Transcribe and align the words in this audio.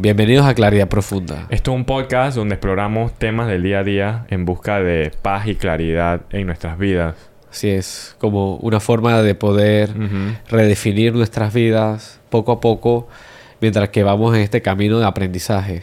Bienvenidos 0.00 0.46
a 0.46 0.54
Claridad 0.54 0.88
Profunda. 0.88 1.48
Esto 1.50 1.72
es 1.72 1.76
un 1.76 1.84
podcast 1.84 2.36
donde 2.36 2.54
exploramos 2.54 3.12
temas 3.18 3.48
del 3.48 3.64
día 3.64 3.80
a 3.80 3.82
día 3.82 4.26
en 4.30 4.44
busca 4.44 4.78
de 4.78 5.10
paz 5.22 5.48
y 5.48 5.56
claridad 5.56 6.20
en 6.30 6.46
nuestras 6.46 6.78
vidas. 6.78 7.16
Así 7.50 7.68
es, 7.70 8.14
como 8.20 8.58
una 8.58 8.78
forma 8.78 9.20
de 9.22 9.34
poder 9.34 9.90
Ujú. 9.90 10.36
redefinir 10.50 11.14
nuestras 11.14 11.52
vidas 11.52 12.20
poco 12.30 12.52
a 12.52 12.60
poco 12.60 13.08
mientras 13.60 13.88
que 13.88 14.04
vamos 14.04 14.36
en 14.36 14.42
este 14.42 14.62
camino 14.62 15.00
de 15.00 15.06
aprendizaje. 15.06 15.82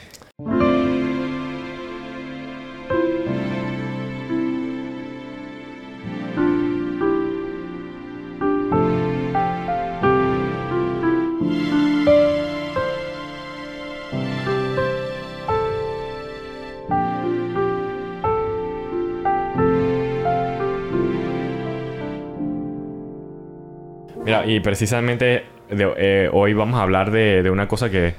Y 24.56 24.60
precisamente 24.62 25.44
de- 25.70 25.94
eh, 25.98 26.30
hoy 26.32 26.54
vamos 26.54 26.80
a 26.80 26.84
hablar 26.84 27.12
de, 27.12 27.44
de 27.44 27.50
una 27.50 27.68
cosa 27.68 27.90
que, 27.90 28.14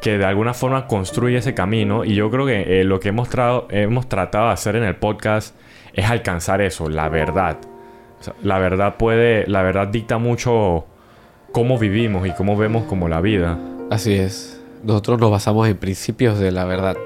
que 0.00 0.18
de 0.18 0.24
alguna 0.24 0.54
forma 0.54 0.86
construye 0.86 1.38
ese 1.38 1.54
camino. 1.54 2.04
Y 2.04 2.14
yo 2.14 2.30
creo 2.30 2.46
que 2.46 2.80
eh, 2.80 2.84
lo 2.84 3.00
que 3.00 3.08
hemos, 3.10 3.28
hemos 3.70 4.08
tratado 4.08 4.46
de 4.46 4.52
hacer 4.52 4.76
en 4.76 4.84
el 4.84 4.96
podcast 4.96 5.54
es 5.94 6.08
alcanzar 6.10 6.60
eso, 6.60 6.88
la 6.88 7.08
verdad. 7.08 7.58
O 8.18 8.22
sea, 8.22 8.34
la 8.42 8.58
verdad 8.58 8.96
puede, 8.96 9.46
la 9.46 9.62
verdad 9.62 9.88
dicta 9.88 10.18
mucho 10.18 10.86
cómo 11.52 11.78
vivimos 11.78 12.26
y 12.26 12.30
cómo 12.32 12.56
vemos 12.56 12.84
como 12.84 13.08
la 13.08 13.20
vida. 13.20 13.58
Así 13.90 14.14
es. 14.14 14.56
Nosotros 14.82 15.20
nos 15.20 15.30
basamos 15.30 15.68
en 15.68 15.76
principios 15.76 16.38
de 16.38 16.50
la 16.52 16.64
verdad. 16.64 16.96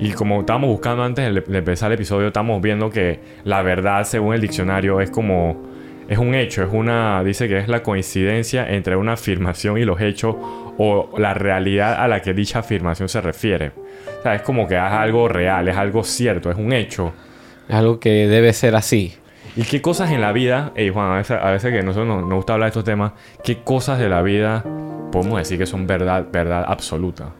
Y 0.00 0.10
como 0.12 0.40
estábamos 0.40 0.70
buscando 0.70 1.04
antes 1.04 1.32
de 1.46 1.58
empezar 1.58 1.90
el 1.92 1.94
episodio, 1.94 2.26
estamos 2.28 2.60
viendo 2.60 2.90
que 2.90 3.20
la 3.44 3.62
verdad, 3.62 4.02
según 4.04 4.34
el 4.34 4.40
diccionario, 4.40 5.00
es 5.00 5.10
como. 5.10 5.70
Es 6.10 6.18
un 6.18 6.34
hecho, 6.34 6.62
es 6.64 6.68
una. 6.72 7.22
Dice 7.22 7.48
que 7.48 7.58
es 7.58 7.68
la 7.68 7.82
coincidencia 7.82 8.68
entre 8.68 8.96
una 8.96 9.12
afirmación 9.12 9.78
y 9.78 9.84
los 9.84 10.00
hechos 10.00 10.34
o 10.76 11.08
la 11.16 11.34
realidad 11.34 12.02
a 12.02 12.08
la 12.08 12.20
que 12.20 12.34
dicha 12.34 12.58
afirmación 12.58 13.08
se 13.08 13.20
refiere. 13.20 13.70
O 14.18 14.22
sea, 14.22 14.34
es 14.34 14.42
como 14.42 14.66
que 14.66 14.74
es 14.74 14.80
algo 14.80 15.28
real, 15.28 15.68
es 15.68 15.76
algo 15.76 16.02
cierto, 16.02 16.50
es 16.50 16.56
un 16.56 16.72
hecho. 16.72 17.12
Es 17.68 17.74
algo 17.76 18.00
que 18.00 18.26
debe 18.26 18.52
ser 18.52 18.74
así. 18.74 19.14
¿Y 19.56 19.62
qué 19.62 19.80
cosas 19.80 20.10
en 20.10 20.20
la 20.20 20.32
vida, 20.32 20.72
ey 20.74 20.90
Juan, 20.90 21.12
a 21.12 21.16
veces, 21.18 21.38
a 21.40 21.50
veces 21.52 21.72
que 21.72 21.82
nosotros 21.82 22.08
nos, 22.08 22.22
nos 22.22 22.34
gusta 22.34 22.54
hablar 22.54 22.66
de 22.66 22.70
estos 22.70 22.84
temas, 22.84 23.12
qué 23.44 23.58
cosas 23.62 23.98
de 24.00 24.08
la 24.08 24.20
vida 24.22 24.64
podemos 25.12 25.38
decir 25.38 25.58
que 25.58 25.66
son 25.66 25.86
verdad, 25.86 26.26
verdad 26.32 26.64
absoluta? 26.66 27.30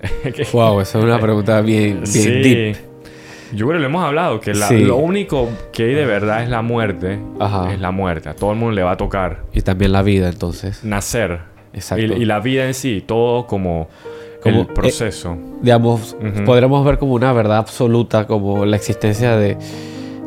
Wow, 0.52 0.80
esa 0.80 0.98
es 0.98 1.04
una 1.04 1.18
pregunta 1.18 1.60
bien, 1.60 1.94
bien 1.96 2.06
Sí. 2.06 2.30
deep. 2.30 2.76
Yo 3.52 3.66
creo 3.66 3.78
que 3.78 3.80
lo 3.80 3.86
hemos 3.86 4.04
hablado, 4.04 4.40
que 4.40 4.54
la- 4.54 4.68
Sí. 4.68 4.80
lo 4.84 4.96
único 4.96 5.48
que 5.72 5.84
hay 5.84 5.94
de 5.94 6.04
verdad 6.06 6.42
es 6.42 6.48
la 6.48 6.62
muerte. 6.62 7.18
Ajá. 7.38 7.72
Es 7.72 7.80
la 7.80 7.90
muerte. 7.90 8.28
A 8.28 8.34
todo 8.34 8.52
el 8.52 8.58
mundo 8.58 8.74
le 8.74 8.82
va 8.82 8.92
a 8.92 8.96
tocar 8.96 9.42
Y 9.52 9.60
también 9.62 9.92
la 9.92 10.02
vida, 10.02 10.28
entonces. 10.28 10.82
nacer. 10.84 11.40
Exacto. 11.72 12.02
Y, 12.04 12.12
y 12.12 12.24
la 12.24 12.40
vida 12.40 12.66
en 12.66 12.74
sí, 12.74 13.04
todo 13.06 13.46
como, 13.46 13.88
Como, 14.42 14.60
el 14.62 14.66
proceso. 14.68 15.36
digamos, 15.60 16.16
Ujú. 16.20 16.44
podremos 16.44 16.84
ver 16.84 16.98
como 16.98 17.12
una 17.14 17.32
verdad 17.32 17.58
absoluta, 17.58 18.26
como 18.26 18.64
la 18.64 18.76
existencia 18.76 19.36
de, 19.36 19.56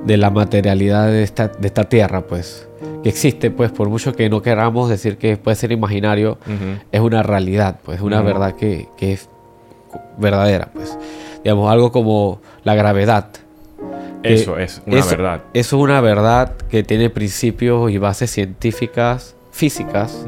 de 0.05 0.17
la 0.17 0.29
materialidad 0.29 1.07
de 1.07 1.23
esta, 1.23 1.47
de 1.47 1.67
esta 1.67 1.85
tierra, 1.85 2.21
pues. 2.21 2.67
Que 3.03 3.09
existe, 3.09 3.49
pues, 3.49 3.71
por 3.71 3.89
mucho 3.89 4.13
que 4.13 4.29
no 4.29 4.41
queramos 4.41 4.89
decir 4.89 5.17
que 5.17 5.37
puede 5.37 5.55
ser 5.55 5.71
imaginario, 5.71 6.37
Ujú. 6.45 6.79
es 6.91 6.99
una 7.01 7.23
realidad, 7.23 7.79
pues, 7.83 7.99
una 8.01 8.17
Ujú. 8.17 8.25
verdad 8.27 8.55
que, 8.55 8.87
que 8.97 9.13
es 9.13 9.29
verdadera, 10.17 10.69
pues. 10.73 10.97
Digamos, 11.43 11.71
algo 11.71 11.91
como 11.91 12.41
la 12.63 12.75
gravedad. 12.75 13.27
Eso 14.23 14.57
es 14.57 14.81
una 14.85 14.99
eso- 14.99 15.09
verdad. 15.09 15.41
Eso 15.53 15.77
es 15.77 15.83
una 15.83 16.01
verdad 16.01 16.53
que 16.69 16.83
tiene 16.83 17.09
principios 17.09 17.89
y 17.91 17.97
bases 17.97 18.29
científicas, 18.31 19.35
físicas, 19.51 20.25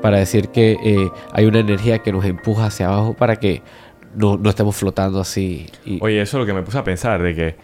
para 0.00 0.18
decir 0.18 0.48
que 0.48 0.72
eh, 0.82 1.10
hay 1.32 1.44
una 1.44 1.60
energía 1.60 2.00
que 2.00 2.12
nos 2.12 2.24
empuja 2.24 2.66
hacia 2.66 2.86
abajo 2.88 3.14
para 3.14 3.36
que 3.36 3.62
no, 4.14 4.36
no 4.36 4.50
estemos 4.50 4.74
flotando 4.76 5.20
así. 5.20 5.66
Y, 5.84 5.98
Oye, 6.02 6.20
eso 6.20 6.38
es 6.38 6.40
lo 6.40 6.46
que 6.46 6.52
me 6.52 6.62
puse 6.62 6.78
a 6.78 6.84
pensar, 6.84 7.22
de 7.22 7.34
que 7.34 7.56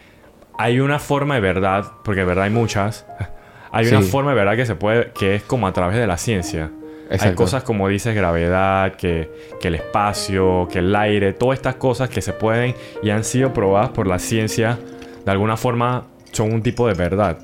hay 0.57 0.81
una 0.81 0.99
forma 0.99 1.35
de 1.37 1.41
verdad, 1.41 1.85
porque 2.05 2.21
de 2.21 2.27
verdad 2.27 2.45
hay 2.45 2.51
muchas. 2.51 3.07
Hay 3.71 3.87
una 3.89 4.01
forma 4.01 4.31
de 4.31 4.37
verdad 4.37 4.57
que 4.57 4.65
se 4.65 4.77
puede, 4.77 5.11
que 5.13 5.35
es 5.35 5.43
como 5.43 5.67
a 5.67 5.75
través 5.75 5.99
de 5.99 6.07
la 6.07 6.17
ciencia. 6.17 6.71
Hay 7.11 7.35
cosas 7.35 7.63
como 7.63 7.89
dices, 7.89 8.15
gravedad, 8.15 8.95
que, 8.97 9.31
que 9.61 9.69
el 9.69 9.77
espacio, 9.77 10.69
que 10.71 10.81
el 10.81 10.95
aire, 10.95 11.33
todas 11.33 11.59
estas 11.59 11.77
cosas 11.77 12.11
que 12.11 12.21
se 12.21 12.33
pueden 12.33 12.75
y 13.03 13.11
han 13.11 13.25
sido 13.25 13.53
probadas 13.55 13.91
por 13.91 14.07
la 14.07 14.19
ciencia, 14.19 14.79
de 15.25 15.31
alguna 15.31 15.57
forma 15.57 16.05
son 16.33 16.53
un 16.53 16.63
tipo 16.63 16.87
de 16.87 16.95
verdad. 16.95 17.39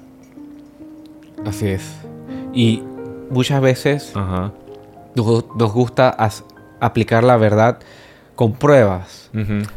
Así 1.47 1.69
es. 1.69 1.94
Y 2.52 2.82
muchas 3.30 3.60
veces 3.60 4.12
Ajá. 4.14 4.52
nos, 5.14 5.44
nos 5.56 5.72
gusta 5.72 6.08
as- 6.10 6.44
aplicar 6.81 7.25
la 7.25 7.36
verdad 7.36 7.78
con 8.34 8.52
pruebas. 8.52 9.31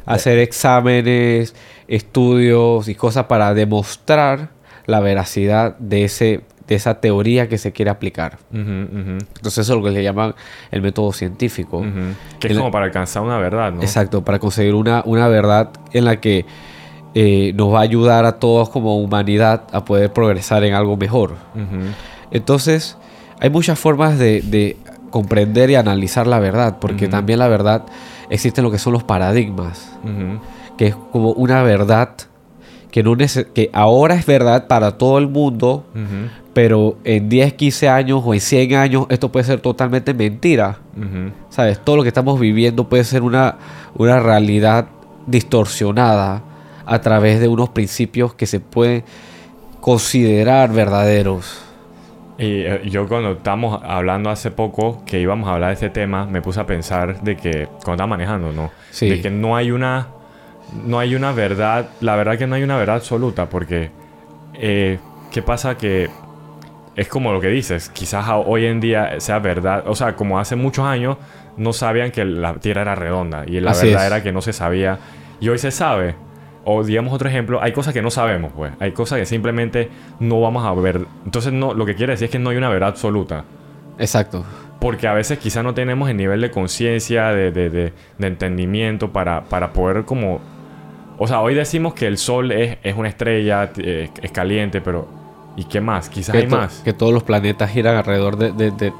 Hacer 0.05 0.37
exámenes, 0.39 1.55
estudios 1.87 2.87
y 2.87 2.95
cosas 2.95 3.25
para 3.25 3.53
demostrar 3.53 4.49
la 4.85 4.99
veracidad 4.99 5.75
de, 5.79 6.03
ese, 6.03 6.41
de 6.67 6.75
esa 6.75 6.99
teoría 6.99 7.47
que 7.47 7.57
se 7.57 7.71
quiere 7.71 7.89
aplicar. 7.91 8.37
Entonces 8.51 9.57
eso 9.59 9.73
es 9.73 9.79
lo 9.79 9.83
que 9.83 9.91
le 9.91 10.03
llaman 10.03 10.35
el 10.71 10.81
método 10.81 11.11
científico. 11.13 11.81
Que 12.39 12.47
es 12.47 12.51
El- 12.51 12.57
como 12.59 12.71
para 12.71 12.85
alcanzar 12.85 13.23
una 13.23 13.37
verdad, 13.37 13.71
¿no? 13.71 13.81
Exacto, 13.81 14.23
para 14.23 14.39
conseguir 14.39 14.75
una, 14.75 15.01
una 15.05 15.27
verdad 15.27 15.69
en 15.93 16.05
la 16.05 16.19
que 16.19 16.45
eh, 17.15 17.53
nos 17.55 17.73
va 17.73 17.79
a 17.79 17.83
ayudar 17.83 18.25
a 18.25 18.33
todos 18.39 18.69
como 18.69 18.97
humanidad 18.97 19.63
a 19.71 19.83
poder 19.85 20.11
progresar 20.13 20.63
en 20.65 20.73
algo 20.73 20.97
mejor. 20.97 21.35
Entonces, 22.31 22.97
hay 23.39 23.49
muchas 23.49 23.79
formas 23.79 24.19
de, 24.19 24.41
de 24.41 24.77
comprender 25.09 25.69
y 25.69 25.75
analizar 25.75 26.27
la 26.27 26.39
verdad, 26.39 26.77
porque 26.79 27.07
también 27.07 27.39
la 27.39 27.47
verdad 27.47 27.83
existen 28.29 28.63
lo 28.63 28.71
que 28.71 28.77
son 28.77 28.93
los 28.93 29.03
paradigmas, 29.03 29.97
que 30.77 30.87
es 30.87 30.95
como 31.11 31.31
una 31.31 31.63
verdad 31.63 32.09
que, 32.91 33.03
no 33.03 33.15
que 33.15 33.69
ahora 33.73 34.15
es 34.15 34.25
verdad 34.25 34.67
para 34.67 34.97
todo 34.97 35.17
el 35.17 35.27
mundo. 35.27 35.85
Pero 36.57 36.97
en 37.03 37.29
10, 37.29 37.53
15 37.53 37.87
años 37.87 38.23
o 38.25 38.33
en 38.33 38.41
100 38.41 38.73
años 38.73 39.05
esto 39.09 39.31
puede 39.31 39.45
ser 39.45 39.59
totalmente 39.59 40.15
mentira. 40.15 40.79
¿Sabes? 41.49 41.79
Todo 41.85 41.97
lo 41.97 42.01
que 42.01 42.07
estamos 42.07 42.39
viviendo 42.39 42.89
puede 42.89 43.03
ser 43.03 43.21
una, 43.21 43.57
una 43.93 44.19
realidad 44.19 44.87
distorsionada 45.27 46.41
a 46.83 46.99
través 46.99 47.39
de 47.39 47.47
unos 47.47 47.69
principios 47.69 48.33
que 48.33 48.47
se 48.47 48.59
pueden 48.59 49.03
considerar 49.81 50.73
verdaderos. 50.73 51.63
Y 52.39 52.61
eh, 52.61 52.81
yo 52.89 53.07
cuando 53.07 53.33
estábamos 53.33 53.79
hablando 53.83 54.31
hace 54.31 54.49
poco 54.49 55.03
que 55.05 55.21
íbamos 55.21 55.47
a 55.49 55.53
hablar 55.53 55.69
de 55.69 55.73
este 55.75 55.91
tema, 55.91 56.25
me 56.25 56.41
puse 56.41 56.59
a 56.59 56.65
pensar 56.65 57.21
de 57.21 57.37
que 57.37 57.67
cuando 57.83 57.91
estaba 57.93 58.07
manejando, 58.07 58.51
¿no? 58.51 58.71
Sí. 58.89 59.07
De 59.07 59.21
que 59.21 59.29
no 59.29 59.55
hay 59.55 59.69
una 59.69 60.07
no 60.87 60.97
hay 60.97 61.13
una 61.13 61.33
verdad, 61.33 61.89
la 62.01 62.15
verdad 62.15 62.35
que 62.39 62.47
no 62.47 62.55
hay 62.55 62.63
una 62.63 62.77
verdad 62.77 62.95
absoluta 62.95 63.47
porque 63.47 63.91
eh, 64.55 64.97
qué 65.29 65.43
pasa 65.43 65.77
que 65.77 66.09
es 66.97 67.07
como 67.07 67.31
lo 67.31 67.39
que 67.39 67.47
dices, 67.47 67.89
quizás 67.89 68.25
hoy 68.29 68.65
en 68.65 68.81
día 68.81 69.19
sea 69.21 69.39
verdad, 69.39 69.85
o 69.87 69.95
sea, 69.95 70.15
como 70.17 70.39
hace 70.39 70.55
muchos 70.57 70.85
años 70.85 71.15
no 71.55 71.71
sabían 71.71 72.11
que 72.11 72.25
la 72.25 72.55
Tierra 72.55 72.81
era 72.81 72.95
redonda 72.95 73.43
y 73.47 73.59
la 73.61 73.71
Así 73.71 73.87
verdad 73.87 74.03
es. 74.05 74.11
era 74.11 74.23
que 74.23 74.31
no 74.33 74.41
se 74.41 74.51
sabía 74.51 74.99
y 75.39 75.47
hoy 75.47 75.57
se 75.59 75.71
sabe. 75.71 76.15
O 76.69 76.83
digamos 76.83 77.13
otro 77.13 77.29
ejemplo, 77.29 77.61
hay 77.63 77.71
cosas 77.71 77.93
que 77.93 78.01
no 78.01 78.11
sabemos, 78.11 78.51
pues. 78.53 78.73
Hay 78.81 78.91
cosas 78.91 79.19
que 79.19 79.25
simplemente 79.25 79.89
no 80.19 80.41
vamos 80.41 80.65
a 80.65 80.73
ver. 80.73 81.05
Entonces 81.23 81.53
no, 81.53 81.73
lo 81.73 81.85
que 81.85 81.95
quiere 81.95 82.11
decir 82.11 82.25
es 82.25 82.31
que 82.31 82.39
no 82.39 82.49
hay 82.49 82.57
una 82.57 82.67
verdad 82.67 82.89
absoluta. 82.89 83.45
Exacto. 83.97 84.43
Porque 84.81 85.07
a 85.07 85.13
veces 85.13 85.39
quizás 85.39 85.63
no 85.63 85.73
tenemos 85.73 86.09
el 86.09 86.17
nivel 86.17 86.41
de 86.41 86.51
conciencia, 86.51 87.29
de, 87.29 87.51
de- 87.51 87.69
de- 87.69 87.93
de 88.17 88.27
entendimiento 88.27 89.13
para, 89.13 89.45
para 89.45 89.71
poder 89.71 90.03
como... 90.03 90.41
O 91.17 91.25
sea, 91.27 91.39
hoy 91.41 91.53
decimos 91.55 91.93
que 91.93 92.05
el 92.05 92.17
sol 92.17 92.51
es, 92.51 92.77
es 92.83 92.95
una 92.97 93.07
estrella, 93.07 93.71
es 93.77 94.31
caliente, 94.31 94.81
pero... 94.81 95.07
¿Y 95.57 95.63
qué 95.63 95.81
más? 95.81 96.07
Quizás 96.07 96.33
Que, 96.33 96.37
hay 96.43 96.47
más. 96.47 96.81
que 96.85 96.93
todos 96.93 97.11
los 97.11 97.23
planetas 97.23 97.71
giran 97.71 97.95
alrededor 97.97 98.37
de- 98.37 98.51
de- 98.53 98.71
de- 98.71 98.93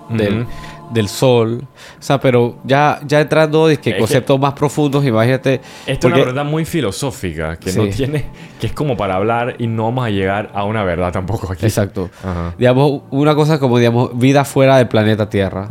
del, 0.92 1.08
Sol. 1.08 1.62
O 2.00 2.02
sea, 2.02 2.20
pero 2.20 2.56
ya, 2.64 3.00
ya 3.06 3.22
entrando 3.22 3.68
que 3.68 3.74
Es 3.74 3.80
que- 3.80 3.98
conceptos 3.98 4.40
más 4.40 4.54
profundos, 4.54 5.06
imagínate. 5.06 5.62
Esto 5.86 6.08
es 6.08 6.14
una 6.16 6.26
verdad 6.26 6.46
muy 6.46 6.66
filosófica, 6.66 7.58
que 7.58 7.72
no 7.74 7.86
tiene... 7.88 8.26
Que 8.60 8.68
es 8.68 8.74
como 8.74 8.98
para 8.98 9.16
hablar 9.16 9.56
y 9.60 9.68
no 9.68 9.84
vamos 9.84 10.06
a 10.06 10.10
llegar 10.10 10.50
a 10.56 10.64
una 10.64 10.84
verdad 10.84 11.12
tampoco 11.12 11.52
aquí. 11.54 11.66
Exacto. 11.66 12.10
Ajá. 12.24 12.56
Digamos, 12.58 13.02
una 13.12 13.36
cosa 13.36 13.60
como, 13.60 13.78
digamos, 13.78 14.18
vida 14.18 14.44
fuera 14.44 14.78
del 14.78 14.88
planeta 14.88 15.30
Tierra. 15.30 15.68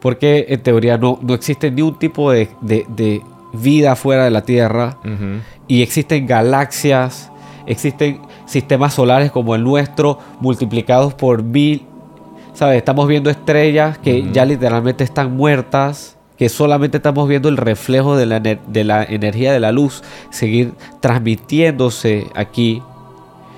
Porque 0.00 0.46
en 0.48 0.62
teoría 0.62 0.96
no, 0.96 1.18
no 1.20 1.34
existe 1.34 1.70
ni 1.70 1.82
un 1.82 1.98
tipo 1.98 2.32
de, 2.32 2.48
vida 3.52 3.96
fuera 3.96 4.24
de 4.24 4.30
la 4.30 4.42
Tierra. 4.42 4.96
Y 5.68 5.82
existen 5.82 6.26
galaxias, 6.26 7.30
existen 7.66 8.20
sistemas 8.50 8.94
solares 8.94 9.30
como 9.30 9.54
el 9.54 9.62
nuestro, 9.62 10.18
multiplicados 10.40 11.14
por 11.14 11.44
mil. 11.44 11.86
¿Sabes? 12.52 12.78
Estamos 12.78 13.06
viendo 13.06 13.30
estrellas 13.30 13.96
que 13.98 14.28
ya 14.32 14.44
literalmente 14.44 15.04
están 15.04 15.36
muertas, 15.36 16.16
que 16.36 16.48
solamente 16.48 16.96
estamos 16.96 17.28
viendo 17.28 17.48
el 17.48 17.56
reflejo 17.56 18.16
de 18.16 18.26
la, 18.26 18.40
de 18.40 18.84
la 18.84 19.04
energía 19.04 19.52
de 19.52 19.60
la 19.60 19.70
luz 19.70 20.02
seguir 20.30 20.74
transmitiéndose 20.98 22.26
aquí, 22.34 22.82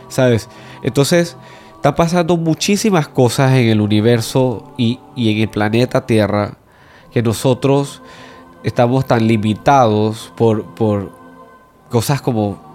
¿sabes? 0.09 0.51
Entonces, 0.83 1.39
están 1.77 1.95
pasando 1.95 2.37
muchísimas 2.37 3.09
cosas 3.09 3.53
en 3.53 3.69
el 3.69 3.81
universo 3.81 4.73
y, 4.77 5.01
y 5.17 5.33
en 5.33 5.39
el 5.39 5.49
planeta 5.49 6.05
Tierra 6.05 6.59
que 7.13 7.23
nosotros 7.23 8.03
estamos 8.63 9.07
tan 9.07 9.27
limitados 9.27 10.33
por, 10.37 10.65
por 10.75 11.11
cosas 11.89 12.21
como 12.21 12.72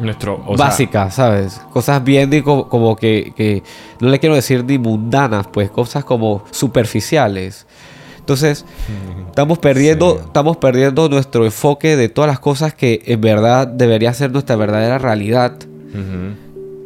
nuestro, 0.00 0.38
básicas, 0.56 1.14
¿sabes? 1.14 1.60
Cosas 1.72 2.02
bien 2.02 2.42
como, 2.42 2.96
que, 2.96 3.62
no 4.00 4.08
le 4.08 4.18
quiero 4.18 4.34
decir 4.34 4.64
ni 4.64 4.78
mundanas, 4.78 5.46
pues 5.46 5.70
cosas 5.70 6.04
como 6.04 6.44
superficiales. 6.50 7.66
Entonces, 8.18 8.64
estamos 9.28 9.58
perdiendo, 9.58 10.20
estamos 10.24 10.56
perdiendo 10.56 11.08
nuestro 11.08 11.44
enfoque 11.44 11.96
de 11.96 12.08
todas 12.08 12.28
las 12.28 12.38
cosas 12.38 12.74
que 12.74 13.02
en 13.06 13.20
verdad 13.20 13.66
debería 13.66 14.12
ser 14.14 14.30
nuestra 14.32 14.56
verdadera 14.56 14.98
realidad. 14.98 15.54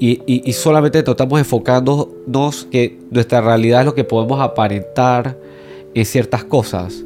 y, 0.00 0.22
y, 0.26 0.52
solamente 0.52 0.98
estamos 0.98 1.38
enfocándonos 1.38 2.66
que 2.70 2.98
nuestra 3.10 3.40
realidad 3.40 3.80
es 3.80 3.86
lo 3.86 3.94
que 3.94 4.04
podemos 4.04 4.40
aparentar 4.40 5.36
en 5.94 6.04
ciertas 6.06 6.44
cosas. 6.44 7.02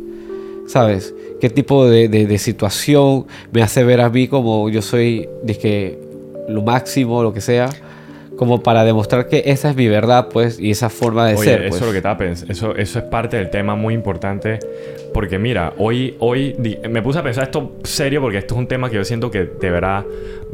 ¿Sabes? 0.66 1.14
¿Qué 1.40 1.50
tipo 1.50 1.88
de, 1.88 2.38
situación 2.38 3.26
me 3.52 3.62
hace 3.62 3.84
ver 3.84 4.00
a 4.00 4.10
mí 4.10 4.28
como 4.28 4.68
yo 4.68 4.82
soy, 4.82 5.28
que 5.60 5.98
lo 6.48 6.62
máximo, 6.62 7.22
lo 7.22 7.32
que 7.32 7.40
sea? 7.40 7.68
Como 8.36 8.62
para 8.62 8.84
demostrar 8.84 9.26
que 9.28 9.42
esa 9.46 9.70
es 9.70 9.76
mi 9.76 9.88
verdad, 9.88 10.28
pues, 10.32 10.60
y 10.60 10.70
esa 10.70 10.90
forma 10.90 11.26
de 11.26 11.36
ser. 11.36 11.62
Eso 11.62 11.70
pues. 11.70 11.80
es 11.82 11.86
lo 11.86 11.92
que 11.92 12.16
pensando. 12.16 12.52
Eso, 12.52 12.76
eso 12.76 12.98
es 13.00 13.04
parte 13.06 13.36
del 13.36 13.50
tema 13.50 13.74
muy 13.74 13.94
importante. 13.94 14.60
Porque 15.12 15.38
mira, 15.38 15.72
hoy, 15.78 16.16
hoy 16.20 16.54
me 16.88 17.02
puse 17.02 17.18
a 17.18 17.22
pensar 17.24 17.44
esto 17.44 17.72
serio 17.82 18.20
porque 18.20 18.38
esto 18.38 18.54
es 18.54 18.60
un 18.60 18.68
tema 18.68 18.90
que 18.90 18.96
yo 18.96 19.04
siento 19.04 19.30
que 19.30 19.44
de 19.44 19.70
verdad 19.70 20.04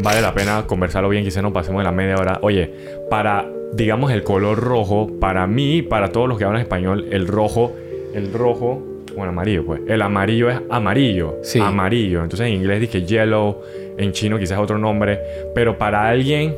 vale 0.02 0.22
la 0.22 0.32
pena 0.32 0.64
conversarlo 0.66 1.10
bien. 1.10 1.24
Quizás 1.24 1.42
no 1.42 1.52
pasemos 1.52 1.80
de 1.80 1.84
la 1.84 1.92
media 1.92 2.16
hora. 2.16 2.38
Oye, 2.40 2.72
para, 3.10 3.46
digamos, 3.74 4.12
el 4.12 4.22
color 4.22 4.58
rojo, 4.58 5.10
para 5.20 5.46
mí, 5.46 5.82
para 5.82 6.10
todos 6.10 6.26
los 6.26 6.38
que 6.38 6.44
hablan 6.44 6.62
español, 6.62 7.06
el 7.10 7.26
rojo 7.26 7.72
el 8.14 8.32
rojo, 8.32 8.82
bueno, 9.16 9.30
amarillo, 9.32 9.64
pues. 9.64 9.80
El 9.86 10.02
amarillo 10.02 10.50
es 10.50 10.60
amarillo. 10.70 11.38
Sí. 11.42 11.60
Amarillo. 11.60 12.22
Entonces 12.22 12.46
en 12.46 12.54
inglés 12.54 12.80
dice 12.80 13.02
yellow, 13.02 13.60
en 13.96 14.12
chino 14.12 14.38
quizás 14.38 14.58
otro 14.58 14.78
nombre. 14.78 15.20
Pero 15.54 15.78
para 15.78 16.08
alguien 16.08 16.54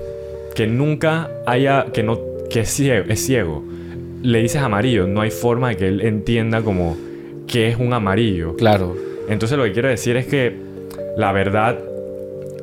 que 0.54 0.66
nunca 0.66 1.30
haya, 1.46 1.86
que 1.92 2.02
no, 2.02 2.18
que 2.48 2.60
es 2.60 2.70
ciego, 2.70 3.04
es 3.08 3.24
ciego, 3.24 3.62
le 4.22 4.42
dices 4.42 4.62
amarillo, 4.62 5.06
no 5.06 5.20
hay 5.20 5.30
forma 5.30 5.68
de 5.70 5.76
que 5.76 5.88
él 5.88 6.00
entienda 6.00 6.62
como 6.62 6.96
que 7.46 7.68
es 7.68 7.76
un 7.78 7.92
amarillo. 7.92 8.56
Claro. 8.56 8.96
Entonces 9.28 9.58
lo 9.58 9.64
que 9.64 9.72
quiero 9.72 9.88
decir 9.88 10.16
es 10.16 10.26
que 10.26 10.56
la 11.16 11.32
verdad 11.32 11.78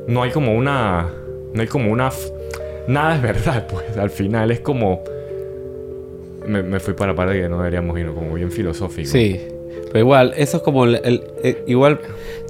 no 0.07 0.24
hay 0.24 0.31
como 0.31 0.56
una, 0.56 1.10
no 1.54 1.62
hay 1.62 1.68
como 1.68 1.92
una, 1.92 2.10
nada 2.88 3.16
es 3.16 3.22
verdad, 3.22 3.68
pues 3.72 3.98
al 3.98 4.10
final 4.10 4.51
es 4.51 4.60
como 4.60 5.04
me, 6.48 6.80
fui 6.80 6.94
para 6.94 7.12
la 7.12 7.16
parte 7.16 7.39
que 7.39 7.50
no 7.50 7.57
deberíamos 7.57 7.98
ir, 8.00 8.07
como 8.07 8.34
bien 8.34 8.51
filosófico. 8.51 9.10
Sí, 9.10 9.39
pero 9.94 10.06
igual, 10.06 10.34
eso 10.36 10.57
es 10.57 10.63
como 10.63 10.86
el, 10.86 11.22
igual 11.68 12.00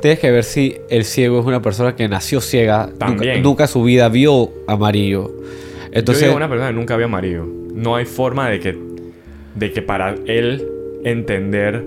tienes 0.02 0.20
que 0.20 0.32
ver 0.32 0.46
si 0.46 0.78
el 0.90 1.04
ciego 1.04 1.42
es 1.42 1.46
una 1.46 1.62
persona 1.62 1.94
que 1.94 2.08
nació 2.08 2.40
ciega, 2.40 2.90
También. 2.98 3.44
Nunca, 3.44 3.68
su 3.68 3.84
vida 3.84 4.08
vio 4.08 4.50
amarillo. 4.66 5.30
Entonces, 5.92 6.30
Yo 6.30 6.38
una 6.38 6.48
persona 6.48 6.70
que 6.70 6.76
nunca 6.76 6.96
vio 6.96 7.08
amarillo. 7.08 7.46
No 7.46 7.98
hay 7.98 8.06
forma 8.06 8.50
de 8.50 8.62
que, 8.62 8.78
de 9.56 9.74
que 9.74 9.82
para 9.82 10.16
él 10.26 10.66
entender 11.04 11.84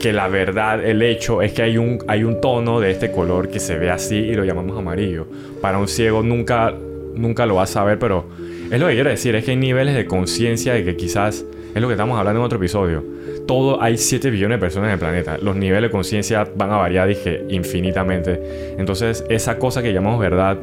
que 0.00 0.14
la 0.14 0.28
verdad, 0.28 0.82
el 0.82 1.02
hecho 1.02 1.42
es 1.42 1.52
que 1.52 1.62
hay 1.62 1.76
un, 1.76 1.98
hay 2.08 2.24
un 2.24 2.40
tono 2.40 2.80
de 2.80 2.90
este 2.90 3.12
color 3.12 3.50
que 3.50 3.60
se 3.60 3.76
ve 3.76 3.90
así 3.90 4.16
y 4.16 4.34
lo 4.34 4.44
llamamos 4.44 4.78
amarillo. 4.78 5.26
Para 5.60 5.78
un 5.78 5.86
ciego 5.86 6.22
nunca, 6.22 6.74
nunca 7.14 7.44
lo 7.44 7.56
va 7.56 7.64
a 7.64 7.66
saber, 7.66 7.98
pero 7.98 8.24
es 8.70 8.80
lo 8.80 8.88
que 8.88 8.94
quiero 8.94 9.10
decir, 9.10 9.34
es 9.34 9.44
que 9.44 9.50
hay 9.50 9.58
niveles 9.58 9.94
de 9.94 10.06
conciencia 10.06 10.72
de 10.72 10.82
que 10.82 10.96
quizás, 10.96 11.44
es 11.74 11.82
lo 11.82 11.88
que 11.88 11.94
estamos 11.94 12.18
hablando 12.18 12.40
en 12.40 12.46
otro 12.46 12.58
episodio, 12.58 13.02
todo 13.46 13.82
hay 13.82 13.96
7 13.96 14.30
billones 14.30 14.58
de 14.58 14.60
personas 14.60 14.88
en 14.88 14.92
el 14.92 14.98
planeta. 14.98 15.38
Los 15.38 15.56
niveles 15.56 15.88
de 15.88 15.90
conciencia 15.90 16.46
van 16.54 16.70
a 16.70 16.76
variar, 16.76 17.08
dije, 17.08 17.44
infinitamente. 17.48 18.40
Entonces, 18.78 19.24
esa 19.28 19.58
cosa 19.58 19.82
que 19.82 19.92
llamamos 19.92 20.20
verdad 20.20 20.58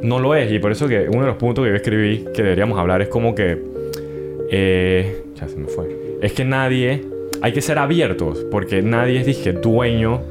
no 0.00 0.18
lo 0.18 0.34
es. 0.34 0.50
Y 0.50 0.58
por 0.58 0.72
eso 0.72 0.88
que 0.88 1.08
uno 1.08 1.20
de 1.20 1.26
los 1.26 1.36
puntos 1.36 1.64
que 1.64 1.70
yo 1.70 1.76
escribí 1.76 2.24
que 2.34 2.42
deberíamos 2.42 2.78
hablar 2.78 3.02
es 3.02 3.08
como 3.08 3.34
que... 3.34 3.62
Eh, 4.50 5.22
ya 5.34 5.48
se 5.48 5.56
me 5.56 5.66
fue. 5.66 6.18
Es 6.20 6.32
que 6.32 6.44
nadie... 6.44 7.04
Hay 7.42 7.52
que 7.52 7.60
ser 7.60 7.78
abiertos, 7.78 8.46
porque 8.50 8.80
nadie 8.80 9.20
es, 9.20 9.26
dije, 9.26 9.52
dueño 9.52 10.22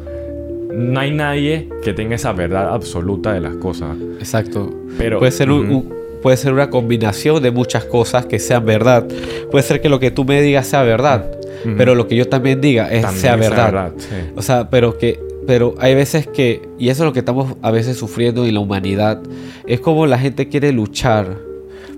no 0.73 0.99
hay 0.99 1.11
nadie 1.11 1.69
que 1.83 1.93
tenga 1.93 2.15
esa 2.15 2.33
verdad 2.33 2.73
absoluta 2.73 3.33
de 3.33 3.41
las 3.41 3.55
cosas. 3.57 3.95
Exacto. 4.17 4.73
Pero 4.97 5.19
puede 5.19 5.31
ser 5.31 5.51
un, 5.51 5.93
puede 6.23 6.37
ser 6.37 6.53
una 6.53 6.69
combinación 6.69 7.43
de 7.43 7.51
muchas 7.51 7.83
cosas 7.83 8.25
que 8.25 8.39
sean 8.39 8.65
verdad. 8.65 9.05
Puede 9.51 9.63
ser 9.63 9.81
que 9.81 9.89
lo 9.89 9.99
que 9.99 10.09
tú 10.09 10.23
me 10.23 10.41
digas 10.41 10.65
sea 10.65 10.81
verdad, 10.81 11.29
pero 11.77 11.93
lo 11.93 12.07
que 12.07 12.15
yo 12.15 12.27
también 12.27 12.61
diga 12.61 12.91
es, 12.91 13.05
sea 13.11 13.35
verdad. 13.35 13.91
O 14.35 14.41
sea, 14.41 14.69
pero 14.69 14.97
que 14.97 15.19
pero 15.45 15.75
hay 15.77 15.93
veces 15.93 16.25
que, 16.25 16.61
y 16.79 16.87
eso 16.87 17.03
es 17.03 17.07
lo 17.07 17.11
que 17.11 17.19
estamos 17.19 17.55
a 17.61 17.69
veces 17.69 17.97
sufriendo 17.97 18.45
en 18.45 18.53
la 18.53 18.61
humanidad, 18.61 19.19
es 19.67 19.81
como 19.81 20.07
la 20.07 20.17
gente 20.17 20.47
quiere 20.47 20.71
luchar 20.71 21.37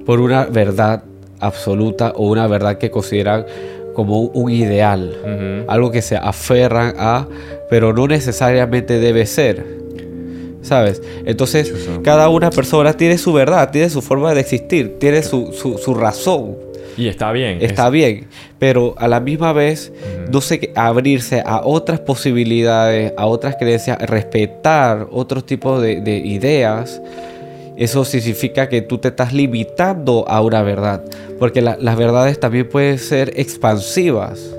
por 0.03 0.19
una 0.19 0.45
verdad 0.45 1.03
absoluta 1.39 2.11
o 2.15 2.27
una 2.27 2.47
verdad 2.47 2.79
que 2.79 2.89
consideran 2.89 3.45
como 3.93 4.21
un 4.21 4.51
ideal, 4.51 5.65
algo 5.67 5.91
que 5.91 6.01
se 6.01 6.17
aferran 6.17 6.95
a, 6.97 7.27
pero 7.69 7.93
no 7.93 8.07
necesariamente 8.07 8.99
debe 8.99 9.27
ser. 9.27 9.84
¿Sabes? 10.65 11.01
Entonces, 11.25 11.73
cada 12.03 12.29
una 12.29 12.49
persona 12.49 12.93
tiene 12.93 13.17
su 13.17 13.31
verdad, 13.31 13.71
tiene 13.71 13.89
su 13.89 14.01
forma 14.01 14.33
de 14.33 14.41
existir, 14.41 14.97
tiene 14.99 15.21
su, 15.21 15.53
su, 15.53 15.93
razón. 15.93 16.57
Y 16.97 17.07
está 17.07 17.31
bien. 17.31 17.59
Está 17.61 17.89
bien, 17.89 18.27
pero 18.57 18.95
a 18.97 19.07
la 19.07 19.19
misma 19.19 19.53
vez, 19.53 19.91
no 20.31 20.41
sé, 20.41 20.71
abrirse 20.75 21.43
a 21.45 21.61
otras 21.63 21.99
posibilidades, 21.99 23.13
a 23.17 23.27
otras 23.27 23.55
creencias, 23.57 23.97
respetar 23.99 25.07
otros 25.11 25.45
tipos 25.45 25.81
de, 25.81 26.21
ideas, 26.25 27.01
eso 27.77 28.05
significa 28.05 28.69
que 28.69 28.81
tú 28.81 28.97
te 28.97 29.09
estás 29.09 29.33
limitando 29.33 30.25
a 30.27 30.41
una 30.41 30.63
verdad, 30.63 31.03
porque 31.37 31.61
las 31.61 31.97
verdades 31.97 32.39
también 32.39 32.69
pueden 32.69 32.97
ser 32.97 33.33
expansivas. 33.35 34.55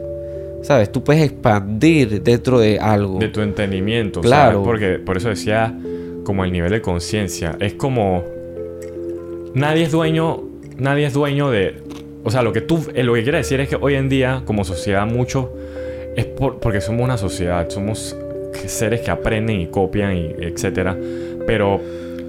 ¿Sabes? 0.66 0.90
Tú 0.90 1.04
puedes 1.04 1.22
expandir 1.22 2.24
dentro 2.24 2.58
de 2.58 2.80
algo. 2.80 3.20
De 3.20 3.28
tu 3.28 3.40
entendimiento. 3.40 4.20
Claro. 4.20 4.64
Porque 4.64 4.98
por 4.98 5.16
eso 5.16 5.28
decía 5.28 5.72
como 6.24 6.44
el 6.44 6.50
nivel 6.50 6.72
de 6.72 6.80
conciencia. 6.80 7.56
Es 7.60 7.74
como... 7.74 8.24
Nadie 9.54 9.84
es 9.84 9.92
dueño... 9.92 10.42
Nadie 10.76 11.06
es 11.06 11.12
dueño 11.12 11.52
de... 11.52 11.76
O 12.24 12.32
sea, 12.32 12.42
lo 12.42 12.52
que 12.52 12.62
tú... 12.62 12.84
Eh, 12.94 13.04
lo 13.04 13.14
que 13.14 13.22
quiere 13.22 13.38
decir 13.38 13.60
es 13.60 13.68
que 13.68 13.76
hoy 13.76 13.94
en 13.94 14.08
día, 14.08 14.42
como 14.44 14.64
sociedad, 14.64 15.06
mucho... 15.06 15.52
Es 16.16 16.24
porque 16.24 16.80
somos 16.80 17.02
una 17.02 17.16
sociedad. 17.16 17.70
Somos 17.70 18.16
seres 18.66 19.02
que 19.02 19.12
aprenden 19.12 19.60
y 19.60 19.68
copian 19.68 20.16
y 20.16 20.34
etcétera. 20.40 20.98
Pero 21.46 21.80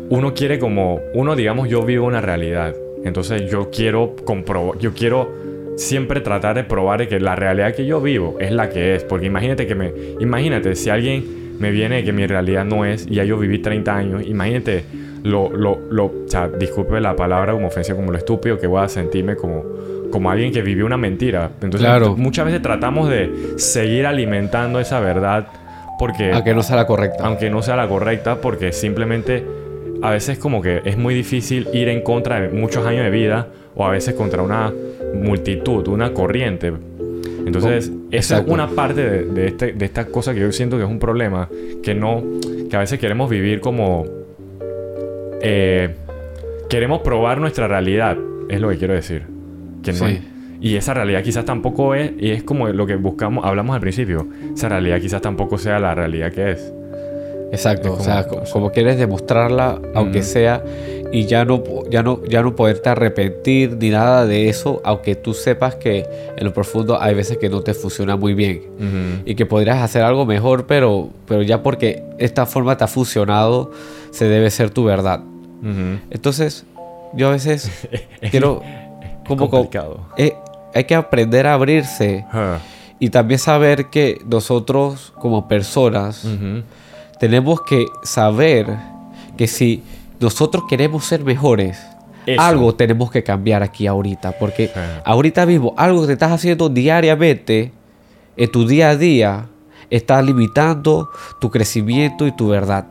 uno 0.09 0.35
quiere 0.35 0.59
como... 0.59 0.99
Uno, 1.15 1.35
digamos, 1.35 1.69
yo 1.69 1.81
vivo 1.81 2.05
una 2.05 2.21
realidad. 2.21 2.75
Entonces 3.03 3.49
yo 3.49 3.71
quiero 3.71 4.15
comprobar... 4.25 4.77
Yo 4.77 4.93
quiero 4.93 5.46
siempre 5.77 6.21
tratar 6.21 6.55
de 6.55 6.63
probar 6.63 7.07
que 7.07 7.19
la 7.19 7.35
realidad 7.35 7.73
que 7.73 7.85
yo 7.85 8.01
vivo 8.01 8.37
es 8.39 8.51
la 8.51 8.69
que 8.69 8.95
es. 8.95 9.03
Porque 9.03 9.27
imagínate 9.27 9.65
que 9.65 9.75
me... 9.75 9.93
Imagínate 10.19 10.75
si 10.75 10.89
alguien 10.89 11.55
me 11.59 11.71
viene 11.71 12.03
que 12.03 12.11
mi 12.11 12.27
realidad 12.27 12.65
no 12.65 12.85
es, 12.85 13.07
y 13.07 13.15
ya 13.15 13.23
yo 13.23 13.37
viví 13.37 13.59
30 13.59 13.95
años, 13.95 14.27
imagínate 14.27 14.83
lo, 15.23 15.49
lo, 15.49 15.79
lo, 15.89 16.05
o 16.05 16.13
sea, 16.27 16.47
disculpe 16.47 16.99
la 17.01 17.15
palabra 17.15 17.53
como 17.53 17.67
ofensa, 17.67 17.95
como 17.95 18.11
lo 18.11 18.17
estúpido 18.17 18.59
que 18.59 18.67
voy 18.67 18.83
a 18.83 18.87
sentirme 18.87 19.35
como, 19.35 19.63
como 20.11 20.29
alguien 20.29 20.51
que 20.51 20.61
vivió 20.61 20.85
una 20.85 20.97
mentira. 20.97 21.49
Entonces, 21.61 21.89
muchas 22.17 22.45
veces 22.45 22.61
tratamos 22.61 23.09
de 23.09 23.55
seguir 23.57 24.05
alimentando 24.05 24.79
esa 24.79 24.99
verdad 24.99 25.47
porque... 25.97 26.31
Aunque 26.31 26.53
no 26.53 26.63
sea 26.63 26.75
la 26.75 26.85
correcta. 26.85 27.25
Aunque 27.25 27.49
no 27.49 27.61
sea 27.61 27.75
la 27.75 27.87
correcta, 27.87 28.39
porque 28.39 28.71
simplemente 28.71 29.43
a 30.01 30.11
veces 30.11 30.37
como 30.37 30.61
que 30.61 30.81
es 30.85 30.97
muy 30.97 31.13
difícil 31.13 31.67
ir 31.73 31.89
en 31.89 32.01
contra 32.01 32.41
de 32.41 32.49
muchos 32.49 32.85
años 32.85 33.03
de 33.03 33.09
vida 33.09 33.47
o 33.75 33.85
a 33.85 33.91
veces 33.91 34.13
contra 34.15 34.41
una 34.41 34.73
multitud, 35.13 35.87
una 35.87 36.13
corriente. 36.13 36.73
Entonces, 37.45 37.91
esa 38.11 38.39
es 38.39 38.47
una 38.47 38.67
parte 38.67 39.23
de, 39.25 39.47
este, 39.47 39.71
de 39.71 39.85
esta 39.85 40.05
cosa 40.05 40.33
que 40.33 40.41
yo 40.41 40.51
siento 40.51 40.77
que 40.77 40.83
es 40.83 40.89
un 40.89 40.99
problema, 40.99 41.49
que 41.81 41.95
no, 41.95 42.21
que 42.69 42.75
a 42.75 42.79
veces 42.79 42.99
queremos 42.99 43.29
vivir 43.29 43.61
como... 43.61 44.05
Eh, 45.41 45.95
queremos 46.69 47.01
probar 47.01 47.39
nuestra 47.39 47.67
realidad, 47.67 48.17
es 48.49 48.59
lo 48.59 48.69
que 48.69 48.77
quiero 48.77 48.95
decir. 48.95 49.23
Que 49.81 49.93
no 49.93 50.07
y 50.59 50.75
esa 50.75 50.93
realidad 50.93 51.23
quizás 51.23 51.45
tampoco 51.45 51.93
es, 51.93 52.11
y 52.17 52.31
es 52.31 52.43
como 52.43 52.67
lo 52.69 52.87
que 52.87 52.95
buscamos, 52.95 53.45
hablamos 53.45 53.75
al 53.75 53.81
principio, 53.81 54.27
esa 54.53 54.69
realidad 54.69 54.99
quizás 54.99 55.21
tampoco 55.21 55.57
sea 55.57 55.79
la 55.79 55.93
realidad 55.93 56.31
que 56.31 56.51
es. 56.51 56.73
Exacto, 57.51 57.93
Es 57.93 57.99
o 57.99 58.03
sea, 58.03 58.27
como- 58.27 58.43
co- 58.43 58.51
como, 58.51 58.71
quieres 58.71 58.97
demostrarla, 58.97 59.79
aunque 59.95 60.19
Ujú. 60.19 60.27
sea, 60.27 60.63
y 61.11 61.25
ya 61.25 61.45
no, 61.45 61.63
ya, 61.89 62.03
no, 62.03 62.21
ya 62.25 62.41
no 62.41 62.53
poderte 62.55 62.89
arrepentir 62.89 63.77
ni 63.79 63.89
nada 63.89 64.25
de 64.25 64.49
eso, 64.49 64.81
aunque 64.83 65.15
tú 65.15 65.33
sepas 65.33 65.75
que 65.75 66.05
en 66.35 66.43
lo 66.45 66.53
profundo 66.53 67.01
hay 67.01 67.15
veces 67.15 67.37
que 67.37 67.47
no 67.49 67.61
te 67.61 67.73
funciona 67.73 68.17
muy 68.17 68.33
bien 68.33 69.21
y 69.25 69.35
que 69.35 69.45
podrías 69.45 69.77
hacer 69.81 70.03
algo 70.03 70.25
mejor, 70.25 70.67
pero, 70.67 71.09
pero 71.25 71.41
ya 71.43 71.63
porque 71.63 72.03
esta 72.17 72.45
forma 72.45 72.75
te 72.75 72.83
ha 72.83 72.87
funcionado, 72.87 73.71
se 74.11 74.25
debe 74.27 74.49
ser 74.51 74.69
tu 74.69 74.83
verdad. 74.83 75.21
Ujú. 75.61 75.99
Entonces, 76.11 76.65
yo 77.13 77.29
a 77.29 77.31
veces 77.31 77.71
quiero, 78.29 78.61
como, 79.25 79.45
co- 79.45 79.49
complicado. 79.61 80.01
eh, 80.17 80.33
hay 80.73 80.83
que 80.83 80.95
aprender 80.95 81.47
a 81.47 81.53
abrirse 81.53 82.25
y 82.99 83.09
también 83.11 83.39
saber 83.39 83.85
que 83.85 84.19
nosotros 84.29 85.13
como 85.21 85.47
personas. 85.47 86.25
Tenemos 87.19 87.61
que 87.61 87.85
saber 88.03 88.67
que 89.37 89.47
si 89.47 89.83
nosotros 90.19 90.63
queremos 90.69 91.05
ser 91.05 91.23
mejores, 91.23 91.79
Eso. 92.25 92.41
algo 92.41 92.75
tenemos 92.75 93.11
que 93.11 93.23
cambiar 93.23 93.63
aquí 93.63 93.87
ahorita. 93.87 94.33
Porque 94.33 94.67
Sí. 94.67 94.73
ahorita 95.05 95.45
mismo, 95.45 95.73
algo 95.77 96.01
que 96.01 96.07
te 96.07 96.13
estás 96.13 96.31
haciendo 96.31 96.69
diariamente, 96.69 97.71
en 98.35 98.51
tu 98.51 98.67
día 98.67 98.89
a 98.89 98.95
día, 98.95 99.45
está 99.89 100.21
limitando 100.21 101.09
tu 101.39 101.49
crecimiento 101.49 102.27
y 102.27 102.31
tu 102.31 102.49
verdad. 102.49 102.85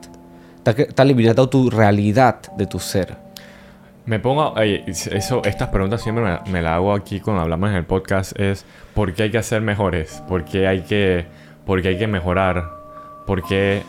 Está 0.65 1.05
limitando 1.05 1.49
tu 1.49 1.71
realidad 1.71 2.41
de 2.57 2.67
tu 2.67 2.79
ser. 2.81 3.17
Me 4.07 4.19
pongo, 4.21 4.53
oye, 4.53 4.85
eso, 4.87 5.43
estas 5.45 5.69
preguntas 5.69 6.01
siempre 6.01 6.25
me, 6.25 6.51
me 6.53 6.63
las 6.63 6.75
hago 6.75 6.93
aquí 6.93 7.19
cuando 7.21 7.43
hablamos 7.43 7.71
en 7.71 7.77
el 7.77 7.85
podcast 7.85 8.39
es 8.39 8.65
¿por 8.95 9.13
qué 9.15 9.25
hay 9.25 9.31
que 9.33 9.43
ser 9.43 9.63
mejores? 9.63 10.23
¿Por 10.29 10.45
qué 10.45 10.67
hay 10.69 10.83
que, 10.83 11.27
por 11.65 11.83
qué 11.83 11.89
hay 11.89 11.99
que 11.99 12.07
mejorar? 12.07 12.65
¿Por 13.27 13.43
qué? 13.43 13.83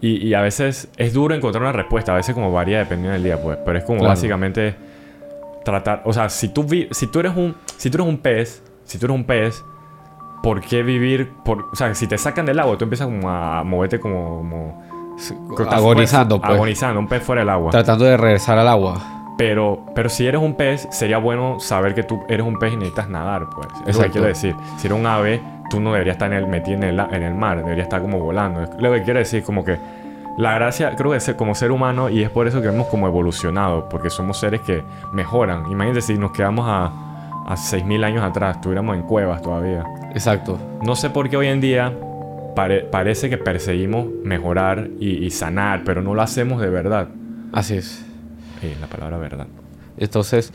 Y, 0.00 0.28
y 0.28 0.34
a 0.34 0.40
veces 0.42 0.88
es 0.96 1.12
duro 1.12 1.34
encontrar 1.34 1.62
una 1.62 1.72
respuesta, 1.72 2.12
a 2.12 2.16
veces 2.16 2.34
como 2.34 2.52
varía 2.52 2.78
dependiendo 2.78 3.14
del 3.14 3.24
día, 3.24 3.42
pues, 3.42 3.58
pero 3.64 3.78
es 3.78 3.84
como 3.84 3.98
Claro. 3.98 4.10
básicamente 4.10 4.76
tratar, 5.64 6.02
o 6.04 6.12
sea, 6.12 6.28
si 6.28 6.48
tú, 6.50 6.62
vi- 6.64 6.88
si 6.92 7.08
tú 7.08 7.20
eres 7.20 7.36
un, 7.36 7.54
si 7.76 7.90
tú 7.90 7.96
eres 7.98 8.06
un 8.08 8.18
pez, 8.18 8.62
si 8.84 8.98
tú 8.98 9.06
eres 9.06 9.16
un 9.16 9.24
pez, 9.24 9.62
¿por 10.42 10.60
qué 10.60 10.82
vivir? 10.84 11.30
Por, 11.44 11.66
o 11.72 11.74
sea, 11.76 11.92
si 11.94 12.06
te 12.06 12.16
sacan 12.16 12.46
del 12.46 12.58
agua, 12.60 12.78
tú 12.78 12.84
empiezas 12.84 13.06
como 13.08 13.28
a 13.28 13.64
moverte 13.64 13.98
como... 13.98 14.38
como 14.38 14.88
Agonizando, 15.70 16.40
pues. 16.40 16.52
Agonizando, 16.52 17.00
un 17.00 17.08
pez 17.08 17.22
fuera 17.22 17.40
del 17.42 17.48
agua. 17.50 17.70
Tratando 17.72 18.04
de 18.04 18.16
regresar 18.16 18.56
al 18.58 18.68
agua. 18.68 19.34
Pero, 19.36 19.84
pero 19.94 20.08
si 20.08 20.26
eres 20.26 20.40
un 20.40 20.54
pez, 20.56 20.88
sería 20.90 21.18
bueno 21.18 21.58
saber 21.60 21.94
que 21.94 22.02
tú 22.02 22.20
eres 22.28 22.46
un 22.46 22.56
pez 22.58 22.72
y 22.72 22.76
necesitas 22.76 23.08
nadar, 23.08 23.46
pues. 23.54 23.66
Eso 23.68 23.72
es 23.72 23.78
lo 23.78 23.84
que 23.84 23.90
Exacto. 23.90 24.12
quiero 24.12 24.26
decir. 24.28 24.54
Si 24.78 24.86
eres 24.86 24.98
un 24.98 25.06
ave, 25.06 25.40
tú 25.70 25.80
no 25.80 25.92
deberías 25.92 26.14
estar 26.14 26.32
en 26.32 26.38
el, 26.38 26.46
metido 26.46 26.76
en 26.78 26.82
el, 26.84 27.00
en 27.00 27.22
el 27.22 27.34
mar, 27.34 27.58
deberías 27.58 27.86
estar 27.86 28.00
como 28.00 28.18
volando. 28.20 28.62
Es 28.62 28.70
lo 28.78 28.92
que 28.92 29.02
quiero 29.02 29.18
decir, 29.18 29.42
como 29.42 29.64
que 29.64 29.76
la 30.38 30.54
gracia, 30.54 30.94
creo 30.96 31.10
que 31.10 31.16
es 31.16 31.34
como 31.34 31.54
ser 31.54 31.70
humano, 31.72 32.08
y 32.08 32.22
es 32.22 32.30
por 32.30 32.46
eso 32.46 32.62
que 32.62 32.68
hemos 32.68 32.86
como 32.88 33.06
evolucionado, 33.08 33.88
porque 33.88 34.08
somos 34.10 34.38
seres 34.38 34.60
que 34.60 34.82
mejoran. 35.12 35.70
Imagínate 35.70 36.00
si 36.02 36.16
nos 36.16 36.30
quedamos 36.32 36.66
a, 36.68 36.86
a 37.46 37.56
6.000 37.56 38.04
años 38.04 38.22
atrás, 38.22 38.56
estuviéramos 38.56 38.96
en 38.96 39.02
cuevas 39.02 39.42
todavía. 39.42 39.84
Exacto. 40.12 40.58
No 40.84 40.94
sé 40.96 41.10
por 41.10 41.28
qué 41.28 41.36
hoy 41.36 41.48
en 41.48 41.60
día 41.60 41.92
pare- 42.54 42.82
parece 42.82 43.28
que 43.28 43.36
perseguimos 43.36 44.06
mejorar 44.22 44.88
y, 45.00 45.24
y 45.24 45.30
sanar, 45.30 45.82
pero 45.84 46.02
no 46.02 46.14
lo 46.14 46.22
hacemos 46.22 46.60
de 46.60 46.70
verdad. 46.70 47.08
Así 47.52 47.76
es. 47.76 48.04
Eh, 48.62 48.76
la 48.80 48.86
palabra 48.86 49.18
verdad. 49.18 49.46
Entonces, 49.96 50.52